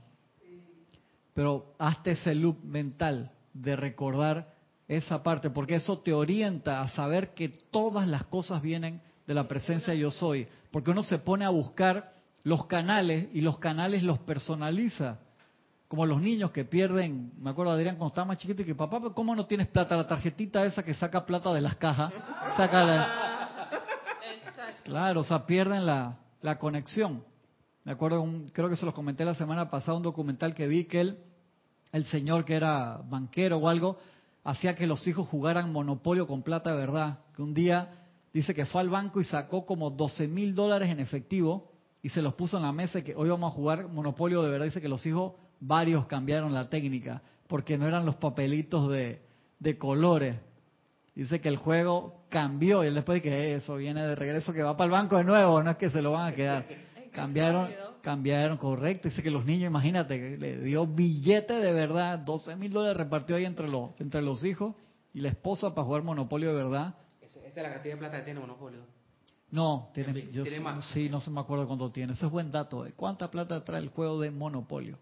[1.34, 4.54] pero hazte ese loop mental de recordar
[4.88, 9.48] esa parte, porque eso te orienta a saber que todas las cosas vienen de la
[9.48, 12.14] presencia yo soy, porque uno se pone a buscar
[12.44, 15.20] los canales y los canales los personaliza,
[15.88, 19.02] como los niños que pierden, me acuerdo Adrián cuando estaba más chiquito y que papá,
[19.14, 19.98] ¿cómo no tienes plata?
[19.98, 22.14] La tarjetita esa que saca plata de las cajas,
[22.56, 23.18] saca la...
[24.84, 27.24] Claro, o sea, pierden la, la conexión.
[27.84, 31.02] Me acuerdo, creo que se los comenté la semana pasada, un documental que vi que
[31.02, 31.20] él,
[31.92, 34.00] el señor que era banquero o algo,
[34.44, 37.20] hacía que los hijos jugaran monopolio con plata de verdad.
[37.36, 37.90] Que un día
[38.34, 41.71] dice que fue al banco y sacó como 12 mil dólares en efectivo
[42.04, 44.50] y se los puso en la mesa y que hoy vamos a jugar monopolio de
[44.50, 44.66] verdad.
[44.66, 49.22] Dice que los hijos, varios cambiaron la técnica porque no eran los papelitos de,
[49.60, 50.38] de colores.
[51.14, 54.64] Dice que el juego cambió y él después de que eso viene de regreso, que
[54.64, 56.66] va para el banco de nuevo, no es que se lo van a quedar.
[57.12, 57.70] Cambiaron,
[58.02, 59.10] cambiaron, correcto.
[59.10, 63.44] Dice que los niños, imagínate, le dio billete de verdad, 12 mil dólares repartió ahí
[63.44, 64.76] entre los, entre los hijos
[65.14, 66.96] y la esposa para jugar Monopolio de verdad.
[67.20, 68.80] ¿Esa es la cantidad de plata que tiene Monopolio?
[69.52, 70.86] No, tiene, yo más?
[70.94, 72.14] sí, no se me acuerdo cuánto tiene.
[72.14, 72.86] Ese es buen dato.
[72.86, 72.94] ¿eh?
[72.96, 74.98] ¿Cuánta plata trae el juego de Monopolio?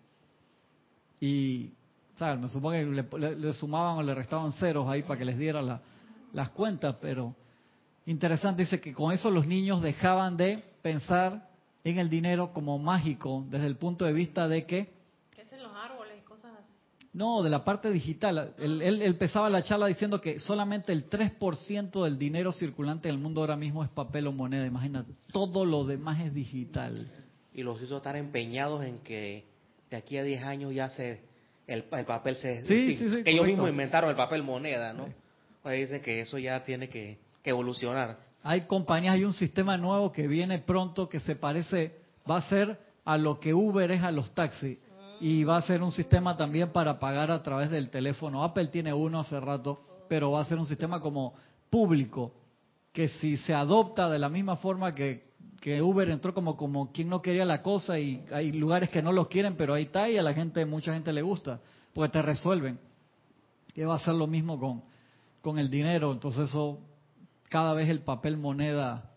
[1.22, 1.72] Y,
[2.18, 2.42] ¿sabes?
[2.42, 5.62] Me supongo que le, sumaban o le restaban ceros ahí para que les diera
[6.34, 7.36] las cuentas, pero
[8.08, 11.48] interesante, dice que con eso los niños dejaban de pensar
[11.84, 14.90] en el dinero como mágico desde el punto de vista de que...
[15.32, 16.74] ¿Qué hacen los árboles y cosas así?
[17.12, 18.54] No, de la parte digital.
[18.60, 23.22] Él, él, empezaba la charla diciendo que solamente el 3% del dinero circulante en el
[23.22, 24.66] mundo ahora mismo es papel o moneda.
[24.66, 27.12] Imagínate, todo lo demás es digital.
[27.54, 29.46] Y los hizo estar empeñados en que
[29.90, 31.30] de aquí a 10 años ya se
[31.70, 32.64] el, papel se...
[32.64, 35.08] Sí, sí, sí, que ellos mismos inventaron el papel moneda, ¿no?
[35.64, 38.20] ahí dicen que eso ya tiene que, evolucionar.
[38.44, 41.96] Hay compañías, hay un sistema nuevo que viene pronto que se parece,
[42.30, 44.78] va a ser a lo que Uber es a los taxis.
[45.20, 48.44] Y va a ser un sistema también para pagar a través del teléfono.
[48.44, 51.34] Apple tiene uno hace rato, pero va a ser un sistema como
[51.70, 52.34] público,
[52.92, 55.30] que si se adopta de la misma forma que,
[55.62, 59.12] que Uber entró como, como quien no quería la cosa y hay lugares que no
[59.12, 61.60] lo quieren, pero ahí está y a la gente, mucha gente le gusta,
[61.94, 62.80] porque te resuelven.
[63.74, 64.82] Que va a ser lo mismo con,
[65.42, 66.80] con el dinero, entonces eso,
[67.50, 69.12] cada vez el papel moneda.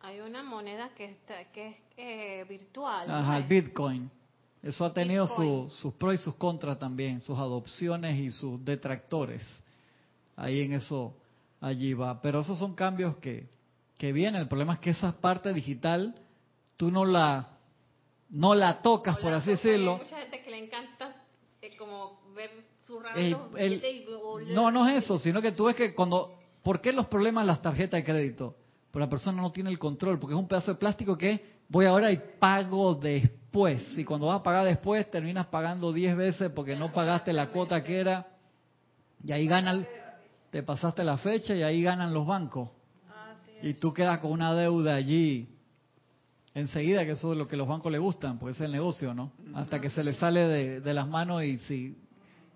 [0.00, 3.10] Hay una moneda que, está, que es eh, virtual.
[3.10, 4.10] Ajá, el Bitcoin.
[4.62, 9.42] Eso ha tenido sus pros y sus contras también, sus adopciones y sus detractores.
[10.36, 11.14] Ahí en eso,
[11.60, 12.20] allí va.
[12.20, 13.48] Pero esos son cambios que,
[13.96, 14.42] que vienen.
[14.42, 16.14] El problema es que esa parte digital,
[16.76, 17.48] tú no la,
[18.28, 19.94] no la tocas, por así decirlo.
[19.94, 21.16] Hay mucha gente que le encanta
[21.62, 22.50] eh, como ver
[24.48, 26.36] no, no es eso, sino que tú ves que cuando...
[26.62, 28.54] ¿Por qué los problemas las tarjetas de crédito?
[28.90, 31.86] Porque la persona no tiene el control, porque es un pedazo de plástico que voy
[31.86, 33.39] ahora y pago después.
[33.96, 37.82] Y cuando vas a pagar después, terminas pagando 10 veces porque no pagaste la cuota
[37.82, 38.26] que era.
[39.24, 39.86] Y ahí ganan,
[40.50, 42.70] te pasaste la fecha y ahí ganan los bancos.
[43.62, 45.48] Y tú quedas con una deuda allí
[46.54, 49.32] enseguida, que eso es lo que los bancos les gustan, porque es el negocio, ¿no?
[49.54, 51.96] Hasta que se les sale de, de las manos y si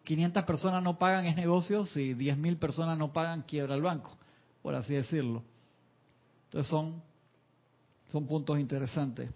[0.05, 4.17] 500 personas no pagan es negocio, si 10.000 personas no pagan quiebra el banco,
[4.63, 5.43] por así decirlo.
[6.47, 7.03] Entonces son,
[8.11, 9.31] son puntos interesantes.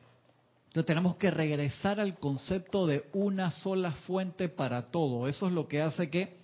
[0.69, 5.27] Entonces tenemos que regresar al concepto de una sola fuente para todo.
[5.27, 6.39] Eso es lo que hace que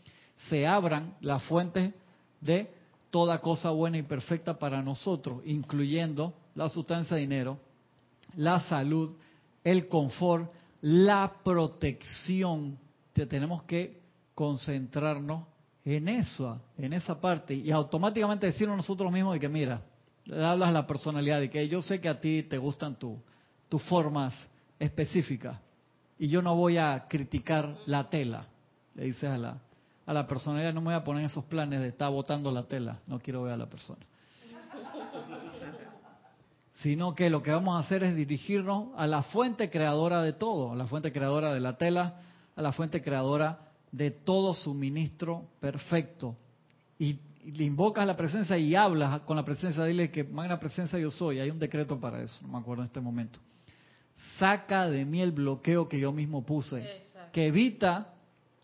[0.49, 1.93] se abran las fuentes
[2.41, 2.71] de
[3.11, 7.59] toda cosa buena y perfecta para nosotros, incluyendo la sustancia de dinero,
[8.37, 9.13] la salud,
[9.63, 10.51] el confort,
[10.81, 12.79] la protección.
[13.13, 14.01] tenemos que
[14.35, 15.47] concentrarnos
[15.85, 19.83] en eso, en esa parte, y automáticamente decirnos nosotros mismos de que mira,
[20.33, 23.19] hablas la personalidad, de que yo sé que a ti te gustan tus
[23.83, 24.35] formas
[24.79, 25.59] específicas,
[26.19, 28.47] y yo no voy a criticar la tela,
[28.95, 29.59] le dices a la,
[30.07, 33.01] a la personalidad, no me voy a poner esos planes de estar botando la tela,
[33.07, 34.01] no quiero ver a la persona.
[36.75, 40.73] Sino que lo que vamos a hacer es dirigirnos a la fuente creadora de todo,
[40.73, 42.21] a la fuente creadora de la tela,
[42.57, 46.37] a la fuente creadora de todo suministro perfecto.
[46.99, 51.11] Y, le invocas la presencia y hablas con la presencia, dile que magna presencia yo
[51.11, 51.41] soy.
[51.41, 53.39] Hay un decreto para eso, no me acuerdo en este momento.
[54.39, 58.15] Saca de mí el bloqueo que yo mismo puse, que evita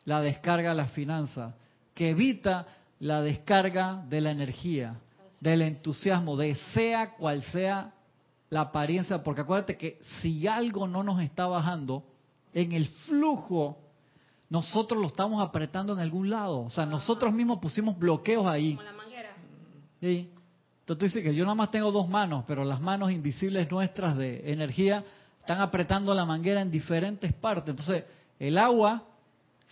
[0.05, 1.55] la descarga de las finanzas,
[1.95, 2.67] que evita
[2.99, 5.01] la descarga de la energía,
[5.41, 7.93] del entusiasmo, de sea cual sea
[8.51, 12.05] la apariencia, porque acuérdate que si algo no nos está bajando,
[12.53, 13.79] en el flujo
[14.51, 16.63] nosotros lo estamos apretando en algún lado.
[16.63, 18.75] O sea, nosotros mismos pusimos bloqueos ahí.
[18.75, 19.31] Como la manguera.
[20.01, 20.29] Sí.
[20.81, 24.17] Entonces tú dices que yo nada más tengo dos manos, pero las manos invisibles nuestras
[24.17, 25.05] de energía
[25.51, 27.71] están apretando la manguera en diferentes partes.
[27.71, 28.05] Entonces,
[28.39, 29.03] el agua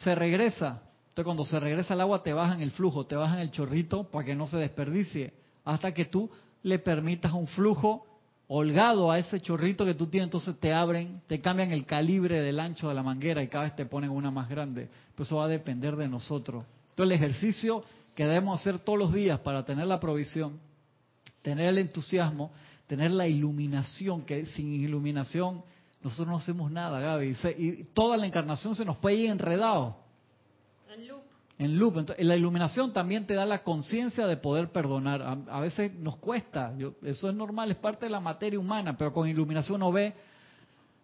[0.03, 0.83] se regresa.
[1.11, 4.25] Entonces, cuando se regresa el agua, te bajan el flujo, te bajan el chorrito para
[4.25, 5.33] que no se desperdicie.
[5.65, 6.29] Hasta que tú
[6.65, 8.05] le permitas un flujo
[8.49, 12.59] holgado a ese chorrito que tú tienes, entonces te abren, te cambian el calibre del
[12.59, 14.89] ancho de la manguera y cada vez te ponen una más grande.
[15.15, 16.65] Pues eso va a depender de nosotros.
[16.91, 17.85] Entonces el ejercicio
[18.17, 20.59] que debemos hacer todos los días para tener la provisión,
[21.41, 22.51] tener el entusiasmo,
[22.89, 25.63] tener la iluminación, que sin iluminación
[26.03, 27.37] nosotros no hacemos nada, Gaby.
[27.59, 29.97] Y toda la encarnación se nos puede ir enredado
[31.59, 31.99] en loop.
[31.99, 35.23] Entonces, la iluminación también te da la conciencia de poder perdonar.
[35.49, 36.73] A, veces nos cuesta,
[37.03, 40.15] eso es normal, es parte de la materia humana, pero con iluminación uno ve,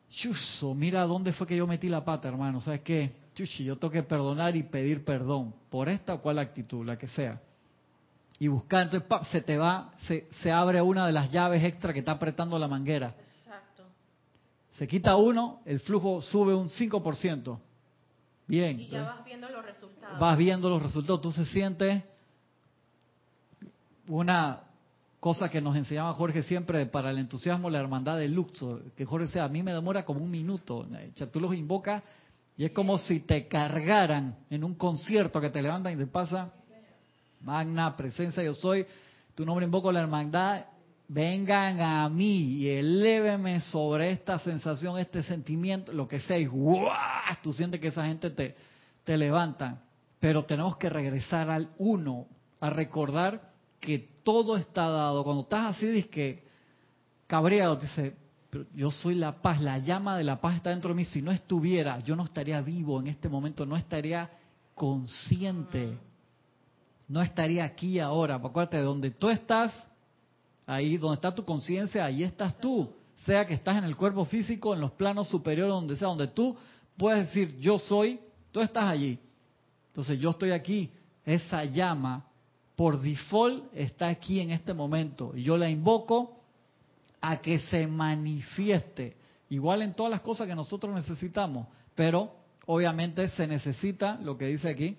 [0.08, 2.60] chuso, mira dónde fue que yo metí la pata, hermano.
[2.60, 3.10] ¿Sabes qué?
[3.34, 7.08] Chuchi, yo tengo que perdonar y pedir perdón por esta o cual actitud, la que
[7.08, 7.40] sea.
[8.38, 12.00] Y buscar, entonces se te va, se, se abre una de las llaves extra que
[12.00, 13.14] está apretando la manguera.
[13.20, 13.84] Exacto.
[14.76, 17.58] Se quita uno, el flujo sube un 5%.
[18.46, 18.78] Bien.
[18.80, 20.18] Y ya vas viendo los resultados.
[20.18, 21.20] Vas viendo los resultados.
[21.20, 22.02] Tú se sientes
[24.08, 24.60] una
[25.20, 29.26] cosa que nos enseñaba Jorge siempre para el entusiasmo, la hermandad de Luxor, que Jorge
[29.26, 30.86] decía, a mí me demora como un minuto.
[31.14, 32.02] Sea, tú los invocas
[32.56, 36.52] y es como si te cargaran en un concierto que te levantan y te pasa,
[37.44, 38.86] magna presencia yo soy,
[39.34, 40.64] tu nombre invoco la hermandad
[41.08, 46.48] vengan a mí y eléveme sobre esta sensación, este sentimiento, lo que sea, y
[47.42, 48.56] tú sientes que esa gente te,
[49.04, 49.82] te levanta.
[50.18, 52.26] Pero tenemos que regresar al uno,
[52.60, 55.22] a recordar que todo está dado.
[55.22, 56.44] Cuando estás así, dices que
[57.26, 58.16] cabreado, dice,
[58.48, 61.04] pero yo soy la paz, la llama de la paz está dentro de mí.
[61.04, 64.30] Si no estuviera, yo no estaría vivo en este momento, no estaría
[64.74, 65.98] consciente.
[67.08, 68.36] No estaría aquí ahora.
[68.36, 69.72] Acuérdate, donde tú estás,
[70.66, 72.90] ahí donde está tu conciencia, ahí estás tú.
[73.26, 76.56] Sea que estás en el cuerpo físico, en los planos superiores, donde sea, donde tú
[76.96, 78.20] puedes decir yo soy,
[78.52, 79.18] tú estás allí.
[79.88, 80.90] Entonces yo estoy aquí.
[81.24, 82.26] Esa llama,
[82.76, 85.32] por default, está aquí en este momento.
[85.34, 86.42] Y yo la invoco
[87.20, 89.16] a que se manifieste.
[89.48, 91.66] Igual en todas las cosas que nosotros necesitamos.
[91.94, 92.34] Pero
[92.66, 94.98] obviamente se necesita, lo que dice aquí,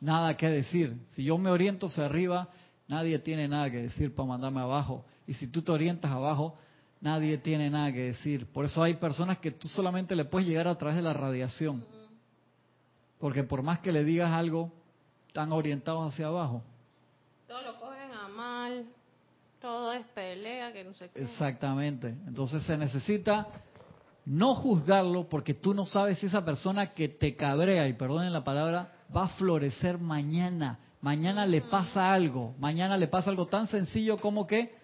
[0.00, 0.96] nada que decir.
[1.10, 2.48] Si yo me oriento hacia arriba,
[2.88, 5.04] nadie tiene nada que decir para mandarme abajo.
[5.26, 6.58] Y si tú te orientas abajo,
[7.00, 8.46] nadie tiene nada que decir.
[8.46, 11.84] Por eso hay personas que tú solamente le puedes llegar a través de la radiación.
[13.18, 14.72] Porque por más que le digas algo,
[15.28, 16.62] están orientados hacia abajo.
[17.46, 18.86] Todo lo cogen a mal,
[19.60, 21.22] todo es pelea, que no sé qué.
[21.22, 22.08] Exactamente.
[22.26, 23.46] Entonces se necesita
[24.24, 28.44] no juzgarlo porque tú no sabes si esa persona que te cabrea, y perdonen la
[28.44, 30.78] palabra, va a florecer mañana.
[31.00, 32.54] Mañana le pasa algo.
[32.58, 34.74] Mañana le pasa algo tan sencillo como que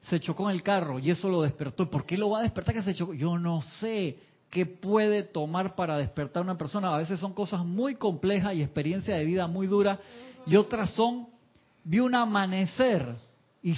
[0.00, 1.90] se chocó en el carro y eso lo despertó.
[1.90, 3.14] ¿Por qué lo va a despertar que se chocó?
[3.14, 4.18] Yo no sé
[4.50, 6.94] qué puede tomar para despertar a una persona.
[6.94, 10.00] A veces son cosas muy complejas y experiencia de vida muy dura
[10.46, 11.28] y otras son,
[11.84, 13.16] vi un amanecer
[13.62, 13.74] y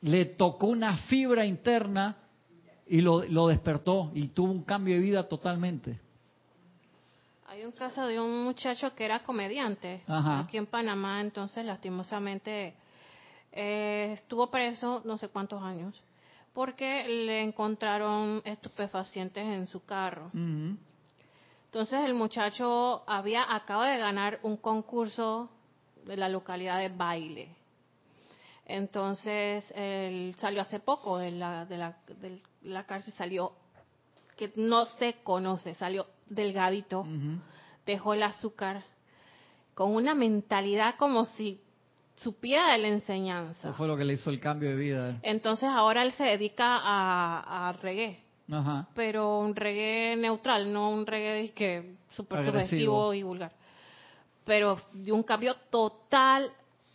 [0.00, 2.16] le tocó una fibra interna
[2.90, 6.00] y lo, lo despertó y tuvo un cambio de vida totalmente.
[7.46, 12.74] Hay un caso de un muchacho que era comediante aquí en Panamá, entonces lastimosamente
[13.52, 15.94] eh, estuvo preso no sé cuántos años
[16.52, 20.30] porque le encontraron estupefacientes en su carro.
[20.34, 25.48] Entonces el muchacho había acaba de ganar un concurso
[26.06, 27.54] de la localidad de baile.
[28.66, 33.52] Entonces él salió hace poco de la, de la, de la cárcel, salió
[34.36, 37.06] que no se conoce, salió delgadito,
[37.84, 38.84] dejó el azúcar
[39.74, 41.60] con una mentalidad como si
[42.14, 43.68] supiera de la enseñanza.
[43.68, 45.18] Eso fue lo que le hizo el cambio de vida.
[45.22, 48.22] Entonces ahora él se dedica a, reggae.
[48.94, 53.52] Pero un reggae neutral, no un reggae que súper sugestivo y vulgar.
[54.44, 55.54] Pero de un cambio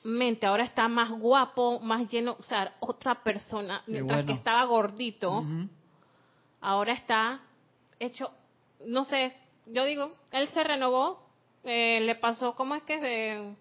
[0.06, 0.46] totalmente.
[0.46, 3.82] Ahora está más guapo, más lleno, o sea, otra persona.
[3.88, 5.44] Mientras que estaba gordito,
[6.62, 7.42] ahora está
[8.00, 8.32] hecho,
[8.86, 9.36] no sé,
[9.66, 11.28] yo digo, él se renovó,
[11.64, 13.56] eh, le pasó, ¿cómo es que se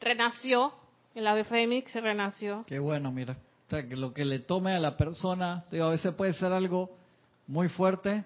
[0.00, 0.72] renació?
[1.14, 2.64] El ave fénix se renació.
[2.66, 3.36] Qué bueno, mira.
[3.66, 6.52] O sea, que lo que le tome a la persona, digo, a veces puede ser
[6.52, 6.90] algo
[7.48, 8.24] muy fuerte,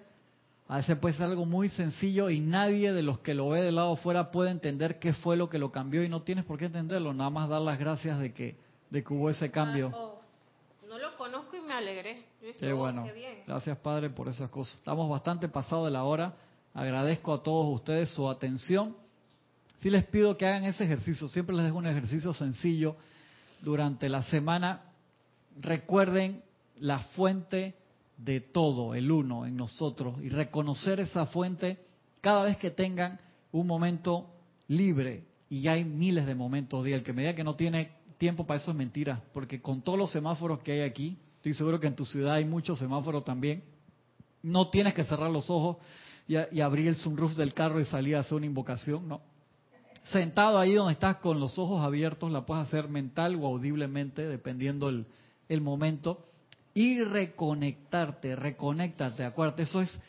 [0.67, 3.71] a veces puede ser algo muy sencillo y nadie de los que lo ve de
[3.71, 6.65] lado afuera puede entender qué fue lo que lo cambió y no tienes por qué
[6.65, 8.55] entenderlo, nada más dar las gracias de que,
[8.89, 9.91] de que hubo ese cambio.
[9.93, 10.21] Ah, oh,
[10.87, 12.23] no lo conozco y me alegré.
[12.57, 13.05] qué bueno.
[13.45, 14.75] Gracias, Padre, por esas cosas.
[14.75, 16.33] Estamos bastante pasados de la hora.
[16.73, 18.95] Agradezco a todos ustedes su atención.
[19.81, 22.95] Si les pido que hagan ese ejercicio, siempre les dejo un ejercicio sencillo
[23.61, 24.81] durante la semana.
[25.59, 26.41] Recuerden
[26.79, 27.75] la fuente
[28.23, 31.77] de todo, el uno en nosotros, y reconocer esa fuente
[32.21, 33.19] cada vez que tengan
[33.51, 34.29] un momento
[34.67, 35.25] libre.
[35.49, 36.95] Y hay miles de momentos día.
[36.95, 39.99] El que me diga que no tiene tiempo para eso es mentira, porque con todos
[39.99, 43.63] los semáforos que hay aquí, estoy seguro que en tu ciudad hay muchos semáforos también,
[44.41, 45.77] no tienes que cerrar los ojos
[46.27, 49.21] y, y abrir el sunroof del carro y salir a hacer una invocación, no
[50.11, 54.89] sentado ahí donde estás con los ojos abiertos, la puedes hacer mental o audiblemente, dependiendo
[54.89, 55.05] el,
[55.49, 56.25] el momento,
[56.73, 59.99] y reconectarte, reconéctate, acuérdate, eso es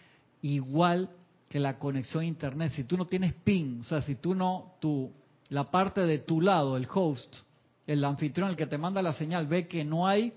[0.42, 1.10] igual
[1.48, 2.72] que la conexión a internet.
[2.74, 5.12] Si tú no tienes ping, o sea, si tú no, tú,
[5.50, 7.36] la parte de tu lado, el host,
[7.86, 10.32] el anfitrión, el que te manda la señal, ve que no hay,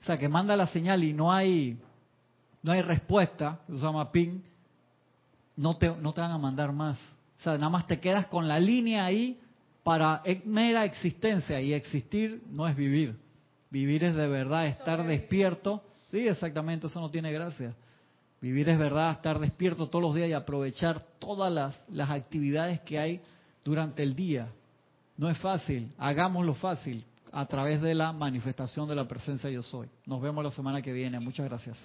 [0.00, 1.78] o sea, que manda la señal y no hay,
[2.62, 4.40] no hay respuesta, se llama ping,
[5.56, 6.98] no te, no te van a mandar más.
[7.38, 9.38] O sea, nada más te quedas con la línea ahí
[9.82, 13.16] para mera existencia y existir no es vivir.
[13.70, 15.82] Vivir es de verdad estar despierto.
[16.10, 17.74] Sí, exactamente, eso no tiene gracia.
[18.40, 22.98] Vivir es verdad estar despierto todos los días y aprovechar todas las, las actividades que
[22.98, 23.20] hay
[23.64, 24.48] durante el día.
[25.16, 29.88] No es fácil, hagámoslo fácil a través de la manifestación de la presencia yo soy.
[30.06, 31.18] Nos vemos la semana que viene.
[31.20, 31.76] Muchas gracias.